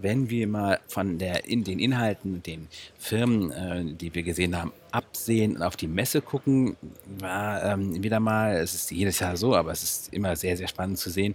Wenn 0.00 0.30
wir 0.30 0.46
mal 0.46 0.80
von 0.88 1.18
der, 1.18 1.46
in 1.46 1.64
den 1.64 1.78
Inhalten, 1.78 2.42
den 2.42 2.68
Firmen, 2.98 3.50
äh, 3.50 3.94
die 3.94 4.14
wir 4.14 4.22
gesehen 4.22 4.56
haben, 4.56 4.72
absehen 4.90 5.56
und 5.56 5.62
auf 5.62 5.76
die 5.76 5.88
Messe 5.88 6.20
gucken, 6.20 6.76
war 7.18 7.64
ähm, 7.64 8.02
wieder 8.02 8.20
mal, 8.20 8.56
es 8.56 8.74
ist 8.74 8.90
jedes 8.90 9.18
Jahr 9.20 9.36
so, 9.36 9.54
aber 9.54 9.72
es 9.72 9.82
ist 9.82 10.12
immer 10.12 10.36
sehr, 10.36 10.56
sehr 10.56 10.68
spannend 10.68 10.98
zu 10.98 11.10
sehen, 11.10 11.34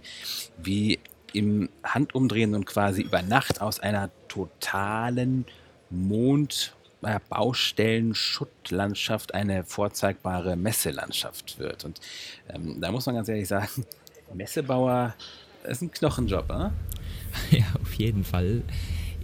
wie 0.62 0.98
im 1.32 1.68
Handumdrehen 1.82 2.54
und 2.54 2.66
quasi 2.66 3.02
über 3.02 3.22
Nacht 3.22 3.60
aus 3.60 3.80
einer 3.80 4.10
totalen 4.28 5.46
Mond- 5.90 6.74
Baustellen, 7.28 8.14
Schuttlandschaft 8.14 9.34
eine 9.34 9.64
vorzeigbare 9.64 10.56
Messelandschaft 10.56 11.58
wird. 11.58 11.84
Und 11.84 12.00
ähm, 12.48 12.80
da 12.80 12.90
muss 12.90 13.06
man 13.06 13.16
ganz 13.16 13.28
ehrlich 13.28 13.48
sagen, 13.48 13.84
Messebauer 14.34 15.14
ist 15.64 15.82
ein 15.82 15.90
Knochenjob, 15.90 16.44
oder? 16.44 16.72
Ja, 17.50 17.64
auf 17.80 17.94
jeden 17.94 18.24
Fall. 18.24 18.62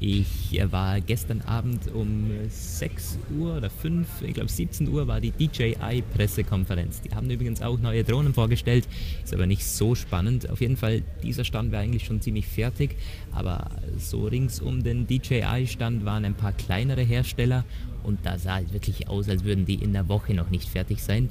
Ich 0.01 0.61
war 0.71 1.01
gestern 1.01 1.41
Abend 1.41 1.93
um 1.93 2.31
6 2.49 3.19
Uhr 3.37 3.57
oder 3.57 3.69
5, 3.69 4.23
ich 4.23 4.35
glaube 4.35 4.49
17 4.49 4.89
Uhr 4.89 5.09
war 5.09 5.21
die 5.21 5.33
DJI-Pressekonferenz. 5.33 7.01
Die 7.01 7.11
haben 7.11 7.29
übrigens 7.29 7.63
auch 7.63 7.81
neue 7.81 8.05
Drohnen 8.05 8.33
vorgestellt, 8.33 8.87
ist 9.25 9.35
aber 9.35 9.47
nicht 9.47 9.65
so 9.65 9.97
spannend. 9.97 10.49
Auf 10.51 10.61
jeden 10.61 10.77
Fall, 10.77 11.03
dieser 11.25 11.43
Stand 11.45 11.73
war 11.73 11.81
eigentlich 11.81 12.05
schon 12.05 12.21
ziemlich 12.21 12.47
fertig, 12.47 12.95
aber 13.33 13.71
so 13.97 14.27
rings 14.27 14.61
um 14.61 14.85
den 14.85 15.09
DJI-Stand 15.09 16.05
waren 16.05 16.25
ein 16.25 16.35
paar 16.35 16.53
kleinere 16.53 17.03
Hersteller 17.03 17.65
und 18.05 18.25
da 18.25 18.39
sah 18.39 18.61
es 18.61 18.73
wirklich 18.73 19.09
aus, 19.09 19.29
als 19.29 19.43
würden 19.43 19.65
die 19.65 19.83
in 19.83 19.93
der 19.93 20.09
Woche 20.09 20.33
noch 20.33 20.51
nicht 20.51 20.69
fertig 20.69 21.03
sein. 21.03 21.29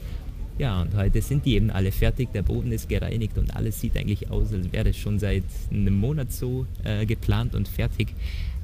Ja, 0.57 0.81
und 0.81 0.95
heute 0.95 1.21
sind 1.21 1.45
die 1.45 1.53
eben 1.53 1.69
alle 1.69 1.91
fertig, 1.91 2.33
der 2.33 2.41
Boden 2.41 2.71
ist 2.71 2.89
gereinigt 2.89 3.37
und 3.37 3.55
alles 3.55 3.79
sieht 3.79 3.95
eigentlich 3.95 4.31
aus, 4.31 4.51
als 4.51 4.71
wäre 4.71 4.89
es 4.89 4.97
schon 4.97 5.19
seit 5.19 5.43
einem 5.71 5.95
Monat 5.95 6.33
so 6.33 6.65
äh, 6.83 7.05
geplant 7.05 7.53
und 7.53 7.67
fertig. 7.67 8.07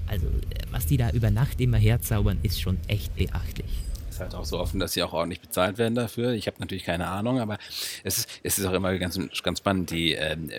Also, 0.08 0.28
was 0.72 0.86
die 0.86 0.98
da 0.98 1.10
über 1.12 1.32
Nacht 1.32 1.60
immer 1.62 1.78
herzaubern, 1.78 2.40
ist 2.44 2.62
schon 2.62 2.78
echt 2.88 3.16
beachtlich. 3.16 3.70
Ist 4.10 4.20
halt 4.20 4.36
auch 4.36 4.46
so 4.46 4.60
offen, 4.60 4.80
dass 4.80 4.94
sie 4.94 5.02
auch 5.02 5.14
ordentlich 5.14 5.42
bezahlt 5.42 5.78
werden 5.78 5.96
dafür. 5.96 6.34
Ich 6.34 6.48
habe 6.48 6.58
natürlich 6.60 6.84
keine 6.84 7.08
Ahnung, 7.08 7.40
aber 7.40 7.58
es 8.04 8.20
ist, 8.20 8.30
es 8.44 8.60
ist 8.60 8.66
auch 8.66 8.74
immer 8.74 8.98
ganz, 9.00 9.20
ganz 9.42 9.58
spannend. 9.58 9.90
Die, 9.90 10.14
ähm, 10.14 10.50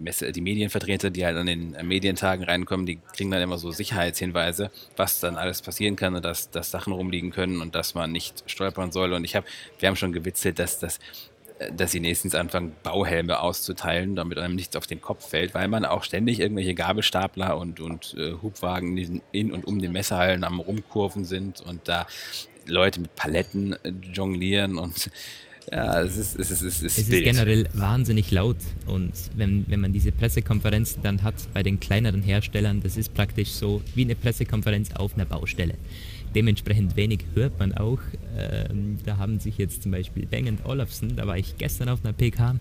Messe, 0.00 0.32
die 0.32 0.40
Medienvertreter, 0.40 1.10
die 1.10 1.24
halt 1.24 1.36
an 1.36 1.46
den 1.46 1.76
Medientagen 1.82 2.44
reinkommen, 2.44 2.86
die 2.86 2.98
kriegen 3.14 3.30
dann 3.30 3.42
immer 3.42 3.58
so 3.58 3.70
Sicherheitshinweise, 3.70 4.70
was 4.96 5.20
dann 5.20 5.36
alles 5.36 5.62
passieren 5.62 5.96
kann 5.96 6.14
und 6.14 6.24
dass, 6.24 6.50
dass 6.50 6.70
Sachen 6.70 6.92
rumliegen 6.92 7.30
können 7.30 7.60
und 7.60 7.74
dass 7.74 7.94
man 7.94 8.10
nicht 8.10 8.42
stolpern 8.46 8.92
soll. 8.92 9.12
Und 9.12 9.24
ich 9.24 9.36
habe, 9.36 9.46
wir 9.78 9.88
haben 9.88 9.96
schon 9.96 10.12
gewitzelt, 10.12 10.58
dass 10.58 10.78
das 10.78 10.98
dass 11.76 11.92
sie 11.92 12.00
nächstens 12.00 12.34
anfangen, 12.34 12.72
Bauhelme 12.82 13.40
auszuteilen, 13.40 14.16
damit 14.16 14.38
einem 14.38 14.54
nichts 14.54 14.76
auf 14.76 14.86
den 14.86 15.00
Kopf 15.00 15.28
fällt, 15.28 15.54
weil 15.54 15.68
man 15.68 15.84
auch 15.84 16.04
ständig 16.04 16.40
irgendwelche 16.40 16.74
Gabelstapler 16.74 17.58
und, 17.58 17.80
und 17.80 18.14
äh, 18.18 18.32
Hubwagen 18.40 18.96
in, 18.96 19.22
in, 19.32 19.52
und 19.52 19.66
um 19.66 19.78
den 19.78 19.92
Messerhallen 19.92 20.44
am 20.44 20.60
Rumkurven 20.60 21.24
sind 21.24 21.60
und 21.60 21.86
da 21.86 22.06
Leute 22.66 23.00
mit 23.00 23.14
Paletten 23.14 23.74
äh, 23.84 23.92
jonglieren 24.12 24.78
und 24.78 25.10
ja, 25.70 26.00
es 26.00 26.16
ist, 26.16 26.38
es 26.38 26.50
ist, 26.50 26.62
es 26.62 26.82
ist, 26.82 26.98
es 26.98 27.08
ist 27.08 27.10
generell 27.10 27.68
wahnsinnig 27.74 28.30
laut 28.30 28.56
und 28.86 29.12
wenn, 29.36 29.66
wenn 29.68 29.80
man 29.80 29.92
diese 29.92 30.10
Pressekonferenzen 30.10 31.02
dann 31.02 31.22
hat 31.22 31.34
bei 31.52 31.62
den 31.62 31.78
kleineren 31.78 32.22
Herstellern, 32.22 32.82
das 32.82 32.96
ist 32.96 33.12
praktisch 33.12 33.50
so 33.50 33.82
wie 33.94 34.04
eine 34.04 34.16
Pressekonferenz 34.16 34.92
auf 34.94 35.14
einer 35.14 35.26
Baustelle. 35.26 35.74
Dementsprechend 36.34 36.96
wenig 36.96 37.24
hört 37.34 37.58
man 37.58 37.74
auch. 37.74 37.98
Ähm, 38.36 38.98
da 39.04 39.18
haben 39.18 39.38
sich 39.38 39.58
jetzt 39.58 39.82
zum 39.82 39.92
Beispiel 39.92 40.26
Bang 40.26 40.58
Olufsen, 40.64 41.16
da 41.16 41.26
war 41.26 41.36
ich 41.36 41.56
gestern 41.58 41.88
auf 41.88 42.04
einer 42.04 42.12
PK, 42.12 42.56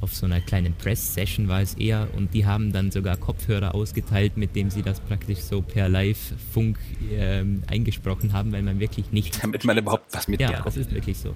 auf 0.00 0.14
so 0.14 0.26
einer 0.26 0.40
kleinen 0.40 0.74
Press-Session 0.74 1.48
war 1.48 1.62
es 1.62 1.74
eher 1.74 2.08
und 2.16 2.34
die 2.34 2.44
haben 2.44 2.72
dann 2.72 2.90
sogar 2.90 3.16
Kopfhörer 3.16 3.74
ausgeteilt, 3.74 4.36
mit 4.36 4.54
dem 4.54 4.70
sie 4.70 4.82
das 4.82 5.00
praktisch 5.00 5.38
so 5.38 5.62
per 5.62 5.88
Live-Funk 5.88 6.78
ähm, 7.12 7.62
eingesprochen 7.68 8.32
haben, 8.32 8.52
weil 8.52 8.62
man 8.62 8.80
wirklich 8.80 9.12
nicht... 9.12 9.42
Damit 9.42 9.64
man 9.64 9.78
überhaupt 9.78 10.12
was 10.12 10.28
mitbekommt. 10.28 10.58
Ja, 10.58 10.64
das 10.64 10.76
ist 10.76 10.92
wirklich 10.92 11.16
so. 11.16 11.34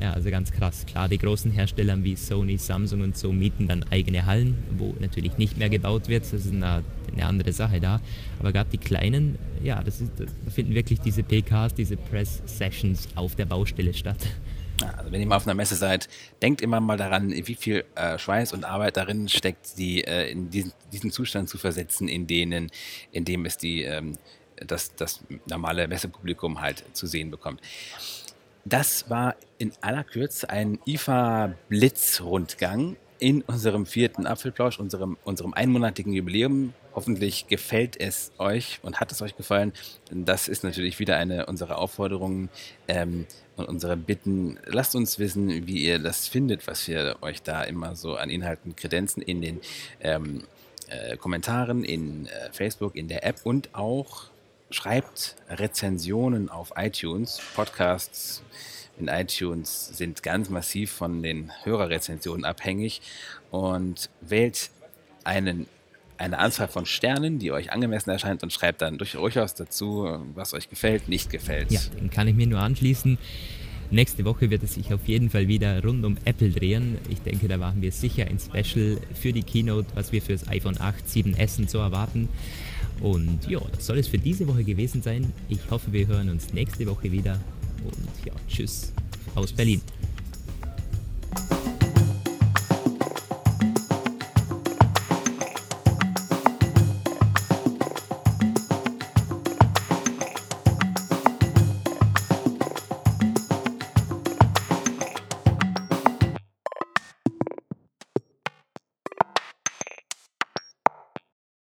Ja, 0.00 0.12
also 0.12 0.30
ganz 0.30 0.52
krass. 0.52 0.84
Klar, 0.86 1.08
die 1.08 1.18
großen 1.18 1.50
Hersteller 1.50 2.02
wie 2.04 2.16
Sony, 2.16 2.58
Samsung 2.58 3.00
und 3.00 3.16
so 3.16 3.32
mieten 3.32 3.66
dann 3.66 3.84
eigene 3.90 4.26
Hallen, 4.26 4.56
wo 4.76 4.94
natürlich 5.00 5.38
nicht 5.38 5.56
mehr 5.56 5.70
gebaut 5.70 6.08
wird. 6.08 6.24
Das 6.24 6.32
ist 6.32 6.52
eine, 6.52 6.82
andere 7.20 7.52
Sache 7.52 7.80
da. 7.80 8.00
Aber 8.38 8.52
gerade 8.52 8.68
die 8.70 8.78
kleinen, 8.78 9.38
ja, 9.62 9.82
das 9.82 10.02
ist, 10.02 10.12
da 10.18 10.50
finden 10.50 10.74
wirklich 10.74 11.00
diese 11.00 11.22
PKs, 11.22 11.72
diese 11.74 11.96
Press-Sessions 11.96 13.08
auf 13.14 13.36
der 13.36 13.46
Baustelle 13.46 13.94
statt. 13.94 14.18
Also 14.98 15.10
wenn 15.10 15.20
ihr 15.20 15.26
mal 15.26 15.36
auf 15.36 15.46
einer 15.46 15.54
Messe 15.54 15.74
seid, 15.74 16.08
denkt 16.42 16.60
immer 16.60 16.80
mal 16.80 16.98
daran, 16.98 17.30
wie 17.30 17.54
viel 17.54 17.84
äh, 17.94 18.18
Schweiß 18.18 18.52
und 18.52 18.64
Arbeit 18.64 18.98
darin 18.98 19.28
steckt, 19.28 19.78
die 19.78 20.04
äh, 20.04 20.30
in 20.30 20.50
diesen, 20.50 20.72
diesen, 20.92 21.10
Zustand 21.10 21.48
zu 21.48 21.56
versetzen, 21.56 22.08
in 22.08 22.26
denen, 22.26 22.70
in 23.12 23.24
dem 23.24 23.46
es 23.46 23.56
die, 23.56 23.84
ähm, 23.84 24.18
das, 24.56 24.94
das 24.94 25.24
normale 25.46 25.88
Messepublikum 25.88 26.60
halt 26.60 26.84
zu 26.92 27.06
sehen 27.06 27.30
bekommt. 27.30 27.62
Das 28.68 29.08
war 29.08 29.36
in 29.58 29.70
aller 29.80 30.02
Kürze 30.02 30.50
ein 30.50 30.80
IFA-Blitzrundgang 30.86 32.96
in 33.20 33.42
unserem 33.42 33.86
vierten 33.86 34.26
Apfelplausch, 34.26 34.80
unserem, 34.80 35.16
unserem 35.22 35.54
einmonatigen 35.54 36.12
Jubiläum. 36.12 36.74
Hoffentlich 36.92 37.46
gefällt 37.46 37.96
es 38.00 38.32
euch 38.38 38.80
und 38.82 38.98
hat 38.98 39.12
es 39.12 39.22
euch 39.22 39.36
gefallen. 39.36 39.72
Das 40.10 40.48
ist 40.48 40.64
natürlich 40.64 40.98
wieder 40.98 41.16
eine 41.16 41.46
unserer 41.46 41.78
Aufforderungen 41.78 42.48
ähm, 42.88 43.28
und 43.54 43.68
unsere 43.68 43.96
Bitten. 43.96 44.58
Lasst 44.66 44.96
uns 44.96 45.20
wissen, 45.20 45.68
wie 45.68 45.84
ihr 45.84 46.00
das 46.00 46.26
findet, 46.26 46.66
was 46.66 46.88
wir 46.88 47.18
euch 47.20 47.42
da 47.42 47.62
immer 47.62 47.94
so 47.94 48.16
an 48.16 48.30
Inhalten 48.30 48.74
kredenzen 48.74 49.22
in 49.22 49.42
den 49.42 49.60
ähm, 50.00 50.42
äh, 50.88 51.16
Kommentaren, 51.16 51.84
in 51.84 52.26
äh, 52.26 52.50
Facebook, 52.50 52.96
in 52.96 53.06
der 53.06 53.24
App 53.24 53.42
und 53.44 53.72
auch 53.76 54.32
schreibt 54.70 55.36
Rezensionen 55.48 56.48
auf 56.48 56.72
iTunes. 56.76 57.40
Podcasts 57.54 58.42
in 58.98 59.08
iTunes 59.08 59.88
sind 59.88 60.22
ganz 60.22 60.48
massiv 60.48 60.90
von 60.90 61.22
den 61.22 61.52
Hörerrezensionen 61.64 62.44
abhängig 62.44 63.02
und 63.50 64.10
wählt 64.20 64.70
einen, 65.24 65.66
eine 66.18 66.38
Anzahl 66.38 66.68
von 66.68 66.86
Sternen, 66.86 67.38
die 67.38 67.52
euch 67.52 67.72
angemessen 67.72 68.10
erscheint 68.10 68.42
und 68.42 68.52
schreibt 68.52 68.82
dann 68.82 68.98
durchaus 68.98 69.54
dazu, 69.54 70.18
was 70.34 70.54
euch 70.54 70.70
gefällt, 70.70 71.08
nicht 71.08 71.30
gefällt. 71.30 71.70
Ja, 71.70 71.80
den 71.98 72.10
kann 72.10 72.26
ich 72.26 72.34
mir 72.34 72.46
nur 72.46 72.60
anschließen. 72.60 73.18
Nächste 73.90 74.24
Woche 74.24 74.50
wird 74.50 74.64
es 74.64 74.74
sich 74.74 74.92
auf 74.92 75.06
jeden 75.06 75.30
Fall 75.30 75.46
wieder 75.46 75.80
rund 75.84 76.04
um 76.04 76.16
Apple 76.24 76.50
drehen. 76.50 76.98
Ich 77.08 77.20
denke, 77.20 77.46
da 77.46 77.56
machen 77.56 77.82
wir 77.82 77.92
sicher 77.92 78.26
ein 78.26 78.40
Special 78.40 78.98
für 79.14 79.32
die 79.32 79.44
Keynote, 79.44 79.86
was 79.94 80.10
wir 80.10 80.20
für 80.22 80.32
das 80.32 80.48
iPhone 80.48 80.80
8, 80.80 81.06
7S 81.06 81.58
und 81.60 81.70
so 81.70 81.78
erwarten. 81.78 82.28
Und 83.00 83.48
ja, 83.48 83.60
das 83.72 83.86
soll 83.86 83.98
es 83.98 84.08
für 84.08 84.18
diese 84.18 84.46
Woche 84.48 84.64
gewesen 84.64 85.02
sein. 85.02 85.32
Ich 85.48 85.60
hoffe, 85.70 85.92
wir 85.92 86.06
hören 86.06 86.30
uns 86.30 86.52
nächste 86.52 86.86
Woche 86.86 87.10
wieder. 87.12 87.40
Und 87.84 88.26
ja, 88.26 88.32
tschüss 88.48 88.92
aus 89.34 89.52
Berlin. 89.52 89.80